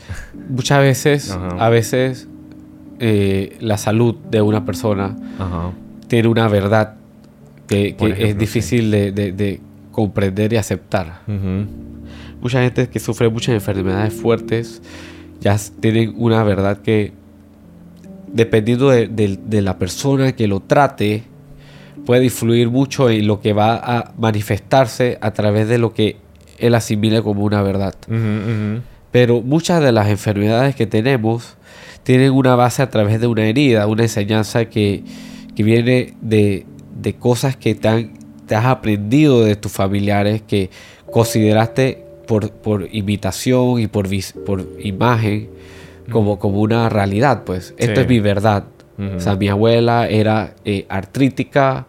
muchas 0.48 0.80
veces, 0.80 1.38
a 1.58 1.68
veces, 1.68 2.26
eh, 3.00 3.56
la 3.60 3.76
salud 3.78 4.14
de 4.30 4.40
una 4.42 4.64
persona 4.64 5.16
Ajá. 5.38 5.72
tiene 6.08 6.28
una 6.28 6.48
verdad 6.48 6.94
que, 7.66 7.94
Por 7.98 8.08
que 8.08 8.12
ejemplo, 8.14 8.26
es 8.32 8.38
difícil 8.38 8.90
de, 8.90 9.12
de- 9.12 9.32
de 9.32 9.60
comprender 9.90 10.52
y 10.52 10.56
aceptar. 10.56 11.20
Ujú. 11.26 11.66
Mucha 12.40 12.60
gente 12.62 12.88
que 12.88 12.98
sufre 12.98 13.28
muchas 13.28 13.54
enfermedades 13.54 14.12
fuertes 14.12 14.82
ya 15.40 15.56
tienen 15.80 16.14
una 16.16 16.42
verdad 16.44 16.78
que, 16.78 17.12
dependiendo 18.32 18.90
de, 18.90 19.38
la 19.62 19.78
persona 19.78 20.32
que 20.32 20.46
lo 20.48 20.60
trate, 20.60 21.22
puede 22.06 22.24
influir 22.24 22.68
mucho 22.70 23.08
en 23.08 23.26
lo 23.26 23.40
que 23.40 23.52
va 23.52 23.76
a 23.76 24.12
manifestarse 24.18 25.18
a 25.20 25.30
través 25.32 25.68
de 25.68 25.78
lo 25.78 25.94
que 25.94 26.16
él 26.58 26.74
asimile 26.74 27.22
como 27.22 27.44
una 27.44 27.62
verdad. 27.62 27.94
Pero 29.10 29.40
muchas 29.42 29.82
de 29.82 29.92
las 29.92 30.08
enfermedades 30.08 30.74
que 30.74 30.86
tenemos 30.86 31.56
tienen 32.04 32.30
una 32.32 32.54
base 32.54 32.82
a 32.82 32.90
través 32.90 33.20
de 33.20 33.26
una 33.26 33.44
herida, 33.46 33.86
una 33.88 34.02
enseñanza 34.04 34.66
que, 34.66 35.02
que 35.56 35.62
viene 35.62 36.14
de, 36.20 36.64
de 37.00 37.14
cosas 37.14 37.56
que 37.56 37.74
te, 37.74 37.88
han- 37.88 38.12
te 38.46 38.54
has 38.54 38.66
aprendido 38.66 39.42
de 39.44 39.56
tus 39.56 39.72
familiares, 39.72 40.42
que 40.46 40.70
consideraste 41.10 42.02
por, 42.26 42.50
por 42.50 42.88
imitación 42.92 43.80
y 43.80 43.86
por, 43.86 44.08
vis- 44.08 44.34
por 44.44 44.66
imagen 44.80 45.48
como, 46.10 46.38
como 46.38 46.60
una 46.60 46.88
realidad. 46.88 47.44
Pues 47.44 47.74
esto 47.78 47.94
Sí. 47.96 48.00
es 48.02 48.08
mi 48.08 48.20
verdad. 48.20 48.64
O 49.16 49.18
sea, 49.18 49.34
mi 49.34 49.48
abuela 49.48 50.06
era 50.08 50.54
eh, 50.64 50.86
artrítica, 50.88 51.86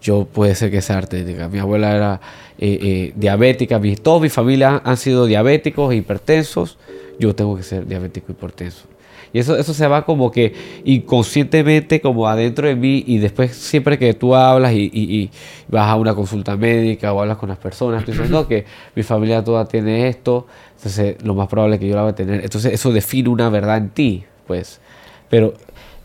yo 0.00 0.24
puede 0.26 0.54
ser 0.54 0.70
que 0.70 0.82
sea 0.82 0.98
artrítica. 0.98 1.48
Mi 1.48 1.58
abuela 1.58 1.96
era 1.96 2.20
eh, 2.58 2.78
eh, 2.80 3.12
diabética, 3.16 3.78
mi, 3.80 3.96
toda 3.96 4.20
mi 4.20 4.28
familia 4.28 4.80
han, 4.84 4.96
sido 4.96 5.26
diabéticos 5.26 5.92
e 5.92 5.96
hipertensos, 5.96 6.78
yo 7.18 7.34
tengo 7.34 7.56
que 7.56 7.62
ser 7.64 7.86
diabético 7.86 8.26
e 8.28 8.32
hipertenso. 8.32 8.84
Y 9.34 9.40
eso, 9.40 9.56
eso 9.58 9.74
se 9.74 9.86
va 9.86 10.06
como 10.06 10.30
que 10.30 10.54
inconscientemente 10.84 12.00
como 12.00 12.26
adentro 12.26 12.66
de 12.68 12.74
mí 12.76 13.04
y 13.06 13.18
después 13.18 13.54
siempre 13.54 13.98
que 13.98 14.14
tú 14.14 14.34
hablas 14.34 14.72
y, 14.72 14.90
y- 14.92 15.14
y 15.22 15.30
vas 15.68 15.88
a 15.90 15.96
una 15.96 16.14
consulta 16.14 16.56
médica 16.56 17.12
o 17.12 17.20
hablas 17.20 17.36
con 17.36 17.48
las 17.50 17.58
personas, 17.58 18.04
tú 18.04 18.12
dices, 18.12 18.30
no, 18.30 18.46
que 18.48 18.64
mi 18.94 19.02
familia 19.02 19.44
toda 19.44 19.66
tiene 19.66 20.08
esto, 20.08 20.46
entonces 20.76 21.16
lo 21.22 21.34
más 21.34 21.48
probable 21.48 21.74
es 21.76 21.80
que 21.80 21.88
yo 21.88 21.94
la 21.96 22.02
voy 22.02 22.12
a 22.12 22.14
tener. 22.14 22.42
Entonces 22.44 22.72
eso 22.72 22.92
define 22.92 23.28
una 23.28 23.50
verdad 23.50 23.76
en 23.76 23.90
ti, 23.90 24.24
pues. 24.46 24.80
Pero 25.28 25.52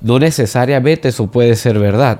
no 0.02 0.18
necesariamente 0.20 1.08
eso 1.10 1.28
puede 1.28 1.56
ser 1.56 1.78
verdad, 1.80 2.20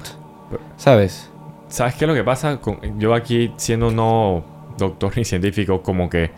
¿sabes? 0.78 1.30
¿Sabes 1.70 1.96
qué 1.96 2.06
es 2.06 2.10
lo 2.10 2.16
que 2.16 2.24
pasa? 2.24 2.58
Con- 2.62 3.00
yo 3.00 3.14
aquí, 3.14 3.52
siendo 3.58 3.92
no 3.92 4.44
doctor 4.78 5.16
ni 5.18 5.26
científico, 5.26 5.82
como 5.82 6.10
que... 6.10 6.32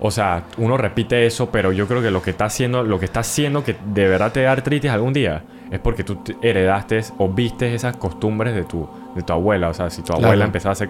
O 0.00 0.10
sea, 0.10 0.44
uno 0.58 0.76
repite 0.76 1.24
eso, 1.26 1.50
pero 1.50 1.72
yo 1.72 1.86
creo 1.86 2.02
que 2.02 2.10
lo 2.10 2.20
que 2.20 2.30
está 2.30 2.46
haciendo, 2.46 2.82
lo 2.82 2.98
que 2.98 3.04
está 3.06 3.20
haciendo 3.20 3.64
que 3.64 3.76
de 3.94 4.08
verdad 4.08 4.32
te 4.32 4.42
da 4.42 4.52
artritis 4.52 4.90
algún 4.90 5.12
día, 5.12 5.44
es 5.70 5.78
porque 5.78 6.04
tú 6.04 6.16
te- 6.16 6.36
heredaste 6.42 7.00
o 7.18 7.28
viste 7.28 7.74
esas 7.74 7.96
costumbres 7.96 8.54
de 8.54 8.64
tu, 8.64 8.88
de 9.14 9.22
tu 9.22 9.32
abuela. 9.32 9.68
O 9.68 9.74
sea, 9.74 9.90
si 9.90 10.02
tu 10.02 10.08
Claro. 10.08 10.24
abuela 10.26 10.44
empezaba 10.44 10.70
a 10.70 10.74
hacer 10.74 10.88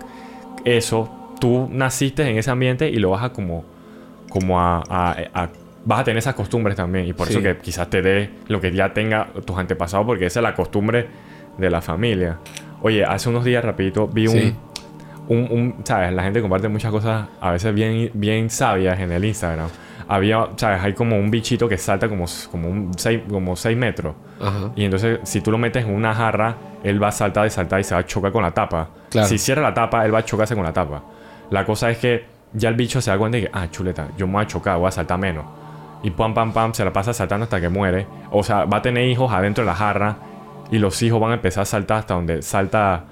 eso, 0.65 1.11
tú 1.39 1.69
naciste 1.71 2.29
en 2.29 2.39
ese 2.39 2.51
ambiente 2.51 2.89
y 2.89 2.97
lo 2.97 3.11
vas 3.11 3.23
a 3.25 3.31
como, 3.33 3.65
como 4.31 4.61
a, 4.61 4.83
a- 4.89 5.17
a- 5.35 5.49
vas 5.85 6.01
a 6.01 6.05
tener 6.05 6.19
esas 6.19 6.35
costumbres 6.35 6.75
también. 6.77 7.07
Y 7.07 7.13
por 7.13 7.29
eso 7.29 7.43
que 7.43 7.57
quizás 7.59 7.89
te 7.91 8.01
dé 8.03 8.31
lo 8.49 8.61
que 8.61 8.73
ya 8.73 8.93
tenga 8.95 9.29
tus 9.45 9.57
antepasados, 9.59 10.07
porque 10.07 10.27
esa 10.27 10.41
es 10.41 10.45
la 10.45 10.55
costumbre 10.55 11.07
de 11.59 11.71
la 11.71 11.81
familia. 11.83 12.39
Oye, 12.83 13.05
hace 13.05 13.29
unos 13.29 13.45
días, 13.45 13.65
rapidito, 13.65 14.09
vi 14.09 14.27
Sí. 14.29 14.37
un, 14.39 14.74
un, 15.29 15.39
un- 15.51 15.77
¿sabes? 15.85 16.13
La 16.13 16.23
gente 16.23 16.41
comparte 16.41 16.69
muchas 16.69 16.91
cosas 16.91 17.27
a 17.41 17.51
veces 17.51 17.75
bien, 17.75 18.11
bien 18.15 18.51
sabias 18.51 18.99
en 19.01 19.13
el 19.13 19.25
Instagram. 19.25 19.69
Había, 20.07 20.49
¿sabes? 20.57 20.83
Hay 20.83 20.93
como 20.93 21.17
un 21.19 21.31
bichito 21.31 21.67
que 21.69 21.79
salta 21.79 22.09
como, 22.09 22.27
como, 22.51 22.69
un 22.69 22.93
seis, 22.97 23.23
como 23.29 23.57
6 23.57 23.77
metros. 23.77 24.15
Ajá. 24.41 24.71
Y 24.77 24.85
entonces, 24.85 25.21
si 25.23 25.41
tú 25.41 25.51
lo 25.51 25.57
metes 25.57 25.85
en 25.87 25.95
una 25.95 26.15
jarra, 26.15 26.57
él 26.83 27.03
va 27.03 27.09
a 27.09 27.13
saltar 27.13 27.47
y 27.47 27.51
saltar 27.51 27.81
y 27.81 27.85
se 27.85 27.95
va 27.95 28.01
a 28.01 28.07
chocar 28.07 28.31
con 28.31 28.43
la 28.43 28.51
tapa. 28.51 28.91
Claro. 29.11 29.27
Si 29.29 29.39
cierra 29.39 29.63
la 29.63 29.73
tapa, 29.73 30.05
él 30.05 30.13
va 30.15 30.19
a 30.19 30.25
chocarse 30.25 30.55
con 30.55 30.65
la 30.65 30.73
tapa. 30.75 31.03
La 31.51 31.65
cosa 31.65 31.91
es 31.91 31.97
que 31.99 32.27
ya 32.53 32.69
el 32.69 32.75
bicho 32.75 33.01
se 33.01 33.11
da 33.11 33.17
cuenta 33.17 33.37
de 33.39 33.45
que, 33.45 33.51
ah, 33.53 33.67
chuleta, 33.71 34.09
yo 34.19 34.27
me 34.27 34.35
voy 34.35 34.43
a 34.43 34.47
chocar, 34.47 34.77
voy 34.79 34.89
a 34.89 34.91
saltar 34.91 35.19
menos. 35.19 35.45
Y 36.03 36.11
pam, 36.11 36.35
pam, 36.35 36.53
pam, 36.53 36.75
se 36.75 36.85
la 36.85 36.93
pasa 36.93 37.15
saltando 37.15 37.45
hasta 37.45 37.59
que 37.59 37.71
muere. 37.71 38.07
O 38.31 38.43
sea, 38.43 38.67
va 38.67 38.79
a 38.79 38.83
tener 38.83 39.09
hijos 39.09 39.33
adentro 39.33 39.65
de 39.65 39.71
la 39.71 39.75
jarra 39.75 40.17
y 40.71 40.77
los 40.79 41.01
hijos 41.03 41.19
van 41.19 41.31
a 41.31 41.35
empezar 41.35 41.63
a 41.63 41.65
saltar 41.65 41.99
hasta 42.01 42.13
donde 42.13 42.43
salta 42.43 43.05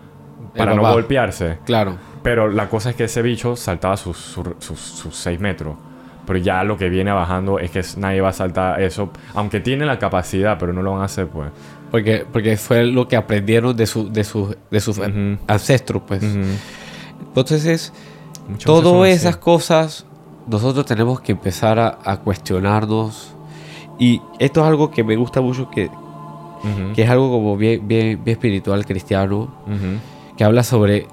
para 0.57 0.75
no 0.75 0.83
golpearse. 0.83 1.59
Claro. 1.65 1.97
Pero 2.23 2.49
la 2.49 2.69
cosa 2.69 2.91
es 2.91 2.97
que 2.97 3.05
ese 3.05 3.23
bicho 3.23 3.57
saltaba 3.57 3.97
sus, 3.97 4.17
sus, 4.17 4.47
sus, 4.59 4.79
sus 4.79 5.15
6 5.17 5.41
metros. 5.41 5.75
Pero 6.27 6.39
ya 6.39 6.63
lo 6.63 6.77
que 6.77 6.89
viene 6.89 7.11
bajando 7.11 7.59
es 7.59 7.71
que 7.73 7.83
nadie 7.97 8.21
va 8.21 8.29
a 8.29 8.33
saltar 8.33 8.81
eso. 8.81 9.11
Aunque 9.35 9.59
tiene 9.61 9.85
la 9.87 9.99
capacidad, 9.99 10.57
pero 10.59 10.73
no 10.73 10.81
lo 10.83 10.93
van 10.93 11.03
a 11.03 11.07
hacer, 11.07 11.27
pues. 11.27 11.51
Porque, 11.91 12.25
porque 12.33 12.57
fue 12.57 12.85
lo 12.85 13.09
que 13.09 13.17
aprendieron 13.17 13.77
de, 13.77 13.87
su, 13.87 14.11
de, 14.11 14.23
sus 14.25 14.57
de 14.71 14.81
sus 14.81 14.99
Ujú. 14.99 15.39
ancestros, 15.49 16.03
pues. 16.07 16.23
Entonces, 16.23 17.93
Muchas 18.49 18.63
veces 18.63 18.63
son 18.65 18.83
todas 18.85 19.03
así. 19.11 19.27
esas 19.27 19.37
cosas, 19.37 20.07
nosotros 20.47 20.87
tenemos 20.87 21.21
que 21.21 21.33
empezar 21.33 21.79
a, 21.79 21.99
a 22.05 22.19
cuestionarnos. 22.19 23.35
Y 23.99 24.21
esto 24.39 24.61
es 24.63 24.67
algo 24.67 24.91
que 24.91 25.05
me 25.05 25.17
gusta 25.17 25.41
mucho, 25.41 25.69
que, 25.71 25.87
Ujú. 25.87 26.93
que 26.95 27.03
es 27.03 27.11
algo 27.11 27.31
como 27.31 27.57
bien, 27.57 27.87
bien, 27.87 28.23
bien 28.25 28.37
espiritual 28.37 28.87
cristiano. 28.87 29.53
Que 30.43 30.47
habla 30.47 30.65
sobre 30.65 31.07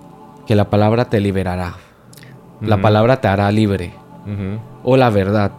que 0.48 0.56
la 0.56 0.72
palabra 0.72 1.06
te 1.06 1.20
liberará. 1.20 1.76
La 2.62 2.82
palabra 2.82 3.22
te 3.22 3.28
hará 3.28 3.52
libre. 3.52 3.94
O 4.84 4.98
la 4.98 5.12
verdad. 5.12 5.52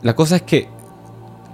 La 0.00 0.14
cosa 0.14 0.36
es 0.36 0.42
que 0.42 0.68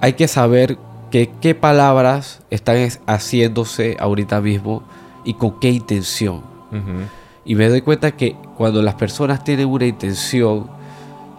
hay 0.02 0.12
que 0.12 0.28
saber 0.28 0.76
que 1.10 1.30
qué 1.40 1.54
palabras 1.54 2.42
están 2.50 2.76
es- 2.76 3.00
haciéndose 3.06 3.96
ahorita 3.98 4.42
mismo 4.42 4.82
y 5.24 5.32
con 5.32 5.58
qué 5.58 5.70
intención. 5.70 6.42
Y 7.46 7.54
me 7.54 7.70
doy 7.70 7.80
cuenta 7.80 8.10
que 8.10 8.36
cuando 8.58 8.82
las 8.82 8.96
personas 8.96 9.42
tienen 9.42 9.68
una 9.68 9.86
intención 9.86 10.66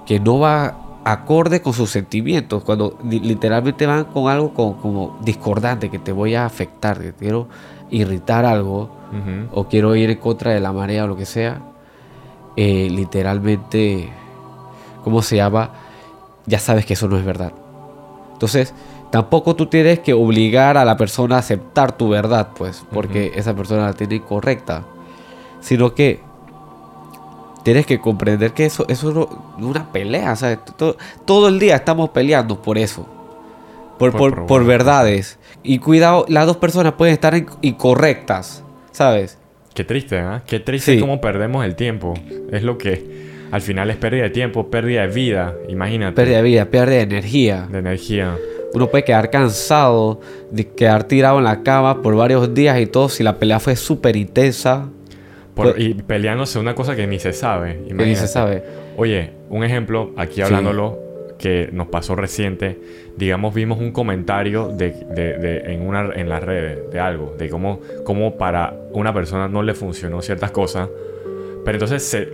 que 0.08 0.20
no 0.20 0.40
va 0.40 0.76
acorde 1.06 1.62
con 1.62 1.74
sus 1.74 1.92
sentimientos, 1.92 2.64
cuando 2.64 2.98
literalmente 3.04 3.86
van 3.86 4.06
con 4.06 4.28
algo 4.28 4.54
como 4.54 5.20
discordante, 5.22 5.92
que 5.92 6.00
te 6.00 6.12
voy 6.12 6.34
a 6.34 6.48
afectar, 6.48 7.00
que 7.00 7.14
quiero 7.14 7.48
irritar 7.90 8.46
algo, 8.46 8.90
o 9.54 9.68
quiero 9.68 9.96
ir 9.96 10.10
en 10.10 10.18
contra 10.18 10.52
de 10.52 10.60
la 10.60 10.74
marea 10.74 11.06
o 11.06 11.08
lo 11.08 11.16
que 11.16 11.26
sea, 11.26 11.62
eh, 12.56 12.90
literalmente, 12.90 14.10
¿cómo 15.04 15.22
se 15.22 15.38
llama? 15.38 15.72
Ya 16.46 16.60
sabes 16.60 16.86
que 16.86 16.94
eso 16.94 17.08
no 17.08 17.18
es 17.18 17.24
verdad. 17.24 17.54
Entonces, 18.34 18.74
tampoco 19.12 19.56
tú 19.56 19.68
tienes 19.68 20.00
que 20.00 20.14
obligar 20.14 20.78
a 20.78 20.86
la 20.86 20.98
persona 20.98 21.36
a 21.36 21.40
aceptar 21.40 21.94
tu 21.94 22.10
verdad, 22.10 22.50
pues, 22.58 22.84
porque 22.92 23.32
esa 23.36 23.54
persona 23.56 23.86
la 23.86 23.94
tiene 23.94 24.16
incorrecta, 24.16 24.84
sino 25.62 25.94
que 25.94 26.20
tienes 27.64 27.86
que 27.86 28.00
comprender 28.00 28.54
que 28.54 28.66
eso, 28.66 28.86
eso 28.88 29.10
es 29.58 29.64
una 29.64 29.92
pelea, 29.92 30.36
¿sabes? 30.36 30.60
Todo, 30.78 30.98
todo 31.26 31.48
el 31.48 31.60
día 31.60 31.76
estamos 31.76 32.10
peleando 32.10 32.62
por 32.62 32.78
eso, 32.78 33.06
por, 33.98 34.46
por, 34.46 34.66
verdades. 34.66 35.40
Y 35.64 35.80
cuidado, 35.80 36.26
las 36.30 36.46
dos 36.46 36.58
personas 36.58 36.94
pueden 36.94 37.14
estar 37.14 37.36
incorrectas, 37.62 38.64
¿sabes? 38.92 39.38
Qué 39.74 39.84
triste, 39.84 40.18
¿eh? 40.18 40.42
Qué 40.46 40.60
triste 40.60 41.00
cómo 41.00 41.22
perdemos 41.22 41.66
el 41.66 41.76
tiempo. 41.76 42.14
Es 42.52 42.64
lo 42.64 42.78
que 42.78 43.28
al 43.52 43.62
final 43.62 43.90
es 43.90 43.98
pérdida 43.98 44.24
de 44.24 44.30
tiempo, 44.30 44.70
pérdida 44.70 45.02
de 45.02 45.14
vida, 45.14 45.56
imagínate. 45.70 46.16
Pérdida 46.16 46.38
de 46.38 46.44
vida, 46.44 46.66
pérdida 46.66 46.98
de 46.98 47.04
energía. 47.04 47.68
De 47.72 47.80
energía. 47.80 48.36
Uno 48.74 48.88
puede 48.88 49.04
quedar 49.04 49.30
cansado, 49.30 50.20
de 50.52 50.68
quedar 50.68 51.06
tirado 51.06 51.38
en 51.38 51.46
la 51.46 51.64
cama 51.64 52.02
por 52.02 52.16
varios 52.16 52.54
días 52.54 52.80
y 52.80 52.86
todo 52.88 53.08
si 53.10 53.24
la 53.24 53.38
pelea 53.38 53.60
fue 53.60 53.76
súper 53.76 54.16
intensa. 54.16 54.90
Pues 55.56 55.74
y 55.78 55.94
peleándose 55.94 56.60
una 56.60 56.76
cosa 56.76 56.96
que 56.96 57.08
ni 57.08 57.20
se 57.20 57.34
sabe. 57.34 57.82
ni 57.90 58.16
se 58.16 58.28
sabe. 58.28 58.64
Oye, 58.98 59.32
un 59.50 59.64
ejemplo, 59.64 60.12
aquí 60.18 60.42
hablándolo, 60.42 61.00
que 61.38 61.70
nos 61.72 61.88
pasó 61.88 62.16
reciente, 62.16 62.78
digamos, 63.16 63.54
vimos 63.54 63.80
un 63.80 63.92
comentario 63.92 64.70
de, 64.70 65.64
en, 65.66 65.82
una, 65.82 66.12
en 66.16 66.30
las 66.30 66.44
redes 66.44 66.92
de 66.92 67.00
algo, 67.00 67.36
de 67.38 67.50
cómo, 67.50 67.80
cómo 68.04 68.38
para 68.38 68.74
una 68.92 69.14
persona 69.14 69.48
no 69.48 69.64
le 69.64 69.74
funcionó 69.74 70.22
ciertas 70.22 70.52
cosas. 70.52 70.90
Pero 71.64 71.76
entonces, 71.76 72.04
se, 72.04 72.30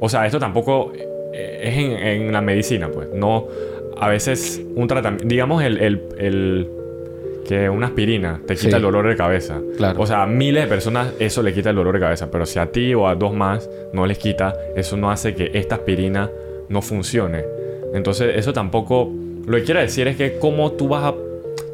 o 0.00 0.08
sea, 0.08 0.26
esto 0.26 0.38
tampoco 0.38 0.92
eh, 0.94 1.60
es 1.62 1.76
en, 1.76 2.32
la 2.32 2.40
medicina, 2.40 2.88
pues. 2.88 3.08
No, 3.12 3.46
a 3.98 4.08
veces 4.08 4.60
un 4.74 4.88
tratamiento, 4.88 5.26
digamos, 5.26 5.62
el, 5.62 5.78
el, 5.78 6.68
que 7.46 7.68
una 7.68 7.88
aspirina 7.88 8.40
te 8.46 8.56
quita 8.56 8.76
el 8.76 8.82
dolor 8.82 9.08
de 9.08 9.16
cabeza. 9.16 9.60
Claro. 9.76 10.00
O 10.00 10.06
sea, 10.06 10.22
a 10.22 10.26
miles 10.26 10.64
de 10.64 10.68
personas 10.68 11.12
eso 11.18 11.42
le 11.42 11.52
quita 11.52 11.70
el 11.70 11.76
dolor 11.76 11.94
de 11.94 12.00
cabeza, 12.00 12.30
pero 12.30 12.46
si 12.46 12.58
a 12.58 12.66
ti 12.70 12.94
o 12.94 13.08
a 13.08 13.14
dos 13.14 13.34
más 13.34 13.68
no 13.92 14.06
les 14.06 14.18
quita, 14.18 14.54
eso 14.76 14.96
no 14.96 15.10
hace 15.10 15.34
que 15.34 15.50
esta 15.54 15.76
aspirina 15.76 16.30
no 16.68 16.80
funcione. 16.80 17.44
Entonces, 17.94 18.36
eso 18.36 18.52
tampoco. 18.52 19.10
Lo 19.46 19.56
que 19.56 19.64
quiero 19.64 19.80
decir 19.80 20.06
es 20.08 20.16
que, 20.16 20.38
como 20.38 20.72
tú 20.72 20.88
vas 20.88 21.04
a. 21.04 21.14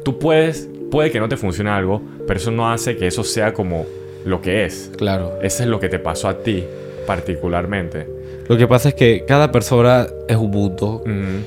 Tú 0.03 0.19
puedes. 0.19 0.69
Puede 0.91 1.11
que 1.11 1.19
no 1.19 1.27
te 1.27 1.35
funcione 1.35 1.69
algo, 1.69 2.01
pero 2.25 2.39
eso 2.39 2.49
no 2.49 2.71
hace 2.71 2.95
que 2.95 3.07
eso 3.07 3.23
sea 3.23 3.53
como 3.53 3.85
lo 4.23 4.41
que 4.41 4.65
es. 4.65 4.91
Claro. 4.97 5.39
Ese 5.41 5.63
es 5.63 5.69
lo 5.69 5.81
que 5.81 5.89
te 5.89 5.99
pasó 5.99 6.29
a 6.29 6.37
ti, 6.43 6.63
particularmente. 7.05 8.07
Lo 8.47 8.57
que 8.57 8.67
pasa 8.67 8.89
es 8.89 8.95
que 8.95 9.25
cada 9.27 9.51
persona 9.51 10.07
es 10.27 10.37
un 10.37 10.51
mundo 10.51 11.03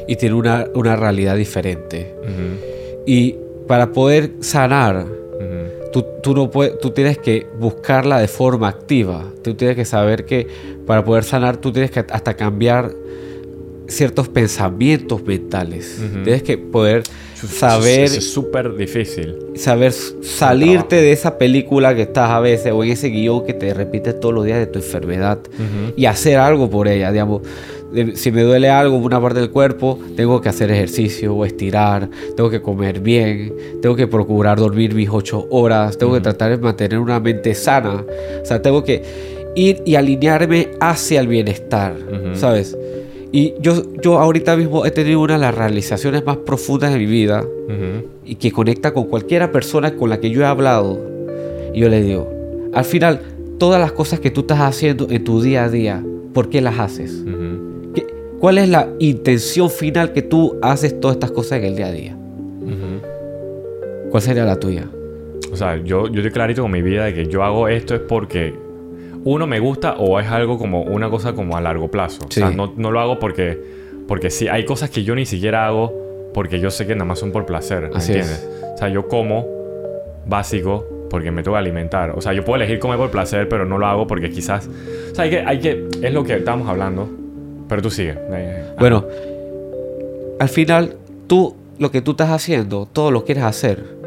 y 0.07 0.17
tiene 0.17 0.35
una, 0.35 0.67
realidad 0.97 1.37
diferente. 1.37 2.15
Y 3.07 3.37
para 3.67 3.93
poder 3.93 4.33
sanar, 4.41 5.07
tú, 5.93 6.35
no 6.35 6.50
puedes, 6.50 6.79
tú 6.79 6.91
tienes 6.91 7.19
que 7.19 7.47
buscarla 7.59 8.19
de 8.19 8.29
forma 8.29 8.69
activa. 8.69 9.25
Tú 9.43 9.55
tienes 9.55 9.77
que 9.77 9.87
saber 9.87 10.27
que 10.27 10.47
para 10.87 11.05
poder 11.05 11.25
sanar, 11.25 11.57
tú 11.57 11.73
tienes 11.73 11.91
que 11.91 12.00
hasta 12.00 12.35
cambiar 12.35 12.93
ciertos 13.91 14.29
pensamientos 14.29 15.23
mentales. 15.23 16.01
Tienes 16.25 16.43
que 16.43 16.59
poder 16.59 17.03
saber... 17.35 18.05
Es 18.05 18.33
súper 18.33 18.75
difícil. 18.77 19.37
Saber 19.55 19.93
salirte 19.93 20.97
de 20.97 21.13
esa 21.13 21.39
película 21.39 21.95
que 21.95 22.03
estás 22.03 22.31
a 22.31 22.41
veces 22.41 22.73
o 22.73 22.85
en 22.85 22.91
ese 22.91 23.09
guion 23.09 23.45
que 23.45 23.55
te 23.55 23.75
repites 23.75 24.19
todos 24.21 24.35
los 24.35 24.45
días 24.45 24.59
de 24.59 24.67
tu 24.67 24.79
enfermedad 24.79 25.39
y 25.97 26.07
hacer 26.07 26.39
algo 26.39 26.71
por 26.71 26.89
ella. 26.89 27.11
Digamos, 27.13 27.43
si 28.15 28.31
me 28.31 28.43
duele 28.43 28.71
algo 28.71 28.97
en 28.97 29.03
una 29.03 29.21
parte 29.21 29.41
del 29.41 29.50
cuerpo, 29.50 29.99
tengo 30.17 30.41
que 30.41 30.49
hacer 30.49 30.71
ejercicio 30.71 31.35
o 31.35 31.45
estirar, 31.45 32.09
tengo 32.37 32.49
que 32.49 32.63
comer 32.63 33.00
bien, 33.00 33.53
tengo 33.83 33.97
que 33.97 34.07
procurar 34.07 34.59
dormir 34.59 34.95
mis 34.95 35.09
ocho 35.11 35.47
horas, 35.50 35.99
tengo 35.99 36.15
que 36.15 36.21
tratar 36.21 36.53
de 36.53 36.59
mantener 36.59 36.99
una 36.99 37.19
mente 37.19 37.55
sana. 37.55 38.05
O 38.43 38.47
sea, 38.47 38.63
tengo 38.63 38.85
que 38.85 39.03
ir 39.57 39.83
y 39.85 39.97
alinearme 39.97 40.69
hacia 40.81 41.21
el 41.21 41.26
bienestar, 41.26 41.97
¿sabes? 42.35 42.76
Y 43.32 43.54
yo, 43.60 43.82
yo 44.02 44.19
ahorita 44.19 44.56
mismo 44.56 44.84
he 44.84 44.90
tenido 44.90 45.21
una 45.21 45.34
de 45.34 45.40
las 45.40 45.54
realizaciones 45.54 46.25
más 46.25 46.38
profundas 46.38 46.93
de 46.93 46.99
mi 46.99 47.06
vida 47.06 47.45
y 48.25 48.34
que 48.34 48.50
conecta 48.50 48.93
con 48.93 49.04
cualquiera 49.04 49.52
persona 49.52 49.95
con 49.97 50.10
la 50.10 50.19
que 50.19 50.30
yo 50.30 50.43
he 50.43 50.47
hablado. 50.47 50.99
Y 51.73 51.80
yo 51.80 51.88
le 51.88 52.02
digo, 52.02 52.28
al 52.73 52.84
final, 52.84 53.21
todas 53.58 53.80
las 53.80 53.93
cosas 53.93 54.19
que 54.19 54.30
tú 54.30 54.40
estás 54.40 54.60
haciendo 54.60 55.06
en 55.10 55.23
tu 55.23 55.40
día 55.40 55.64
a 55.64 55.69
día, 55.69 56.02
¿por 56.34 56.49
qué 56.49 56.60
las 56.60 56.78
haces? 56.78 57.25
¿Cuál 58.40 58.58
es 58.58 58.69
la 58.69 58.88
intención 58.99 59.71
final 59.71 60.12
que 60.12 60.23
tú 60.23 60.56
haces 60.62 60.99
todas 60.99 61.16
estas 61.16 61.30
cosas 61.30 61.58
en 61.58 61.64
el 61.66 61.76
día 61.76 61.86
a 61.86 61.93
día? 61.93 62.16
¿Cuál 64.10 64.23
sería 64.23 64.45
la 64.45 64.58
tuya? 64.58 64.88
O 65.52 65.56
sea, 65.56 65.76
yo, 65.76 66.08
yo 66.08 66.21
estoy 66.21 66.32
clarito 66.32 66.62
con 66.62 66.71
mi 66.71 66.82
vida 66.82 67.04
de 67.04 67.14
que 67.14 67.26
yo 67.26 67.45
hago 67.45 67.69
esto 67.69 67.95
es 67.95 68.00
porque 68.00 68.54
uno 69.25 69.47
me 69.47 69.61
gusta 69.61 69.97
o 69.99 70.19
es 70.19 70.26
algo 70.28 70.59
como 70.59 70.83
una 70.83 71.11
cosa 71.11 71.33
como 71.33 71.56
a 71.56 71.61
largo 71.61 71.91
plazo. 71.91 72.25
O 72.26 72.30
sea, 72.30 72.50
no, 72.50 72.73
no, 72.76 72.91
lo 72.91 73.00
hago 73.00 73.19
porque, 73.19 73.59
porque 74.09 74.30
sí, 74.30 74.49
hay 74.49 74.65
cosas 74.65 74.91
que 74.91 75.04
yo 75.04 75.15
ni 75.15 75.26
siquiera 75.26 75.67
hago 75.67 76.30
porque 76.33 76.61
yo 76.61 76.71
sé 76.71 76.87
que 76.87 76.95
nada 76.95 77.04
más 77.04 77.19
son 77.19 77.33
por 77.33 77.47
placer, 77.47 77.91
¿me 77.91 77.97
entiendes? 77.97 78.49
O 78.75 78.78
sea, 78.78 78.89
yo 78.89 79.09
como 79.09 79.47
básico 80.26 80.87
porque 81.11 81.30
me 81.30 81.43
tengo 81.43 81.56
que 81.56 81.59
alimentar. 81.59 82.11
O 82.11 82.21
sea, 82.21 82.33
yo 82.33 82.45
puedo 82.45 82.56
elegir 82.56 82.78
comer 82.78 82.97
por 82.97 83.11
placer, 83.11 83.49
pero 83.49 83.65
no 83.65 83.78
lo 83.78 83.87
hago 83.87 84.06
porque 84.06 84.30
quizás... 84.30 84.69
O 85.11 85.15
sea, 85.15 85.25
hay 85.25 85.30
que... 85.30 85.41
Hay 85.41 85.59
que 85.59 85.89
es 86.02 86.13
lo 86.13 86.23
que 86.23 86.37
estamos 86.37 86.69
hablando. 86.69 87.09
Pero 87.69 87.83
tú 87.83 87.91
sigue. 87.91 88.17
Bueno, 88.78 89.04
al 90.39 90.49
final, 90.49 90.97
tú, 91.26 91.56
lo 91.78 91.91
que 91.91 92.00
tú 92.00 92.13
estás 92.13 92.30
haciendo, 92.30 92.87
todo 92.87 93.11
lo 93.11 93.25
quieres 93.25 93.45
hacer. 93.45 94.00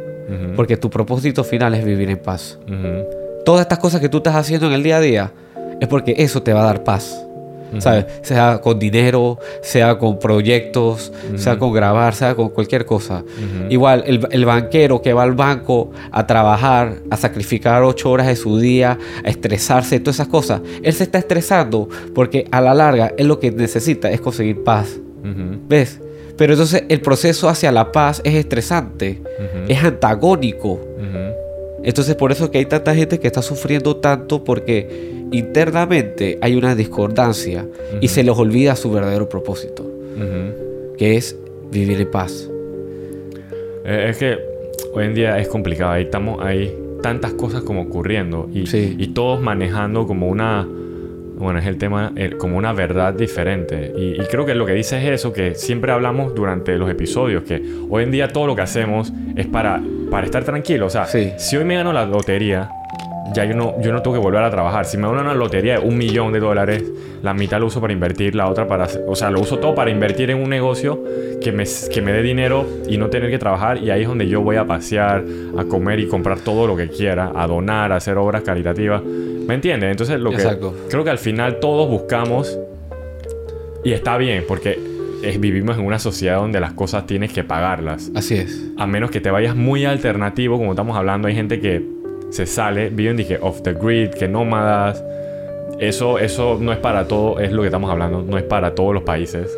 Porque 0.56 0.78
tu 0.78 0.90
propósito 0.90 1.44
final 1.44 1.76
es 1.76 1.86
vivir 1.86 2.10
en 2.10 2.18
paz 2.18 2.58
todas 3.46 3.62
estas 3.62 3.80
cosas 3.80 4.02
que 4.02 4.10
tú 4.10 4.18
estás 4.18 4.36
haciendo 4.36 4.68
en 4.68 4.74
el 4.74 4.84
día 4.84 4.98
a 4.98 5.02
día, 5.02 5.32
es 5.80 5.88
porque 5.88 6.16
eso 6.18 6.42
te 6.42 6.54
va 6.54 6.62
a 6.62 6.66
dar 6.66 6.84
paz. 6.84 7.26
¿Sabes? 7.80 8.06
Sea 8.22 8.62
con 8.62 8.78
dinero, 8.78 9.40
sea 9.62 9.98
con 9.98 10.20
proyectos, 10.20 11.12
sea 11.36 11.58
con 11.58 11.74
grabar, 11.74 12.14
sea 12.14 12.36
con 12.36 12.50
cualquier 12.50 12.86
cosa. 12.86 13.24
Igual, 13.70 14.04
el, 14.06 14.46
banquero 14.46 15.02
que 15.02 15.12
va 15.14 15.24
al 15.24 15.34
banco 15.34 15.92
a 16.12 16.28
trabajar, 16.28 16.98
a 17.10 17.18
sacrificar 17.18 17.82
ocho 17.84 18.12
horas 18.12 18.28
de 18.28 18.36
su 18.36 18.60
día, 18.60 18.98
a 19.24 19.28
estresarse, 19.28 20.00
todas 20.00 20.18
esas 20.18 20.28
cosas, 20.28 20.62
él 20.84 20.94
se 20.94 21.04
está 21.04 21.18
estresando 21.18 21.90
porque 22.14 22.48
a 22.52 22.62
la 22.62 22.76
larga 22.76 23.14
él 23.18 23.28
lo 23.28 23.40
que 23.40 23.52
necesita 23.52 24.12
es 24.12 24.22
conseguir 24.22 24.64
paz. 24.64 25.00
¿Ves? 25.68 26.00
Pero 26.38 26.54
entonces 26.54 26.84
el 26.90 27.02
proceso 27.02 27.48
hacia 27.50 27.72
la 27.72 27.92
paz 27.92 28.22
es 28.24 28.36
estresante, 28.36 29.22
es 29.68 29.84
antagónico. 29.84 30.80
Entonces 31.84 32.16
por 32.16 32.32
eso 32.32 32.50
que 32.50 32.60
hay 32.60 32.66
tanta 32.66 32.96
gente 32.96 33.20
que 33.20 33.28
está 33.28 33.42
sufriendo 33.42 33.98
tanto 33.98 34.44
porque 34.44 35.12
internamente 35.32 36.38
hay 36.42 36.56
una 36.56 36.76
discordancia 36.76 37.68
y 38.02 38.08
se 38.08 38.24
les 38.24 38.38
olvida 38.38 38.76
su 38.76 38.92
verdadero 38.92 39.28
propósito, 39.28 39.86
que 40.98 41.18
es 41.18 41.36
vivir 41.72 42.00
en 42.00 42.12
paz. 42.12 42.50
Eh, 43.86 44.08
es 44.10 44.18
que 44.18 44.38
hoy 44.94 45.06
en 45.06 45.14
día 45.14 45.38
es 45.40 45.48
complicado, 45.48 45.92
ahí 45.92 46.04
estamos, 46.04 46.42
hay 46.42 46.74
tantas 47.02 47.34
cosas 47.34 47.64
como 47.64 47.82
ocurriendo 47.82 48.50
y, 48.54 48.64
y 48.74 49.08
todos 49.08 49.42
manejando 49.42 50.08
como 50.08 50.30
una, 50.30 50.68
bueno, 51.44 51.60
es 51.60 51.66
el 51.66 51.78
tema, 51.78 52.12
eh, 52.16 52.32
como 52.38 52.58
una 52.58 52.74
verdad 52.74 53.14
diferente. 53.14 53.94
Y, 53.96 54.22
y, 54.22 54.26
creo 54.30 54.46
que 54.46 54.56
lo 54.56 54.66
que 54.66 54.74
dice 54.74 54.98
es 54.98 55.14
eso, 55.14 55.32
que 55.32 55.56
siempre 55.56 55.92
hablamos 55.92 56.34
durante 56.34 56.78
los 56.78 56.90
episodios, 56.90 57.44
que 57.44 57.62
hoy 57.90 58.04
en 58.04 58.12
día 58.12 58.30
todo 58.30 58.48
lo 58.48 58.56
que 58.56 58.62
hacemos 58.62 59.14
es 59.36 59.48
para 59.48 59.82
para 60.14 60.28
estar 60.28 60.44
tranquilo. 60.44 60.86
O 60.86 60.90
sea, 60.92 61.08
si 61.08 61.58
hoy 61.58 61.66
me 61.66 61.74
gano 61.74 61.92
la 61.92 62.06
lotería, 62.06 62.70
ya 63.34 63.46
yo 63.46 63.56
no, 63.56 63.80
yo 63.82 63.94
no 63.94 64.02
tengo 64.02 64.16
que 64.16 64.22
volver 64.22 64.44
a 64.44 64.50
trabajar. 64.52 64.86
Si 64.86 64.98
me 64.98 65.08
gano 65.08 65.22
una 65.22 65.34
lotería 65.34 65.80
de 65.80 65.88
un 65.88 65.98
millón 65.98 66.34
de 66.34 66.40
dólares, 66.40 66.84
la 67.22 67.34
mitad 67.34 67.60
lo 67.60 67.68
uso 67.68 67.80
para 67.80 67.94
invertir, 67.94 68.36
la 68.36 68.50
otra 68.50 68.68
para... 68.68 68.88
O 69.08 69.16
sea, 69.16 69.30
lo 69.32 69.40
uso 69.40 69.60
todo 69.60 69.74
para 69.74 69.90
invertir 69.90 70.30
en 70.32 70.42
un 70.42 70.50
negocio 70.50 71.04
que 71.42 71.52
me, 71.52 71.64
que 71.92 72.02
me 72.02 72.12
dé 72.12 72.22
dinero 72.22 72.68
y 72.88 72.98
no 72.98 73.10
tener 73.10 73.30
que 73.30 73.40
trabajar. 73.40 73.78
Y 73.78 73.92
ahí 73.92 74.02
es 74.02 74.08
donde 74.08 74.28
yo 74.28 74.42
voy 74.42 74.58
a 74.58 74.66
pasear, 74.66 75.24
a 75.58 75.64
comer 75.66 76.00
y 76.00 76.08
comprar 76.08 76.40
todo 76.40 76.68
lo 76.68 76.76
que 76.76 76.90
quiera, 76.90 77.32
a 77.36 77.48
donar, 77.48 77.92
a 77.92 77.96
hacer 77.96 78.18
obras 78.18 78.44
caritativas. 78.44 79.02
¿Me 79.04 79.54
entiendes? 79.54 79.92
Entonces, 79.92 80.20
lo 80.20 80.32
que 80.32 80.44
creo 80.90 81.04
que 81.04 81.10
al 81.10 81.20
final 81.20 81.60
todos 81.60 81.90
buscamos... 81.90 82.60
Y 83.86 83.92
está 83.92 84.18
bien, 84.18 84.46
porque 84.48 84.80
vivimos 85.40 85.78
en 85.78 85.86
una 85.86 86.00
sociedad 86.00 86.38
donde 86.38 86.60
las 86.60 86.74
cosas 86.74 87.06
tienes 87.06 87.34
que 87.34 87.44
pagarlas. 87.44 88.12
Así 88.16 88.36
es. 88.36 88.72
A 88.78 88.88
menos 88.88 89.12
que 89.12 89.20
te 89.20 89.30
vayas 89.30 89.56
muy 89.56 89.86
alternativo, 89.86 90.58
como 90.58 90.72
estamos 90.72 90.96
hablando, 90.96 91.28
hay 91.28 91.36
gente 91.36 91.60
que 91.60 91.84
se 92.34 92.46
sale, 92.46 92.90
viven 92.90 93.16
dije 93.18 93.38
off 93.42 93.62
the 93.62 93.74
grid, 93.74 94.10
que 94.12 94.28
nómadas, 94.28 95.04
eso, 95.80 96.20
eso 96.20 96.58
no 96.60 96.72
es 96.72 96.80
para 96.80 97.08
todo, 97.08 97.40
es 97.40 97.52
lo 97.52 97.62
que 97.62 97.68
estamos 97.68 97.90
hablando, 97.92 98.22
no 98.22 98.38
es 98.38 98.44
para 98.44 98.74
todos 98.76 98.94
los 98.94 99.04
países. 99.04 99.50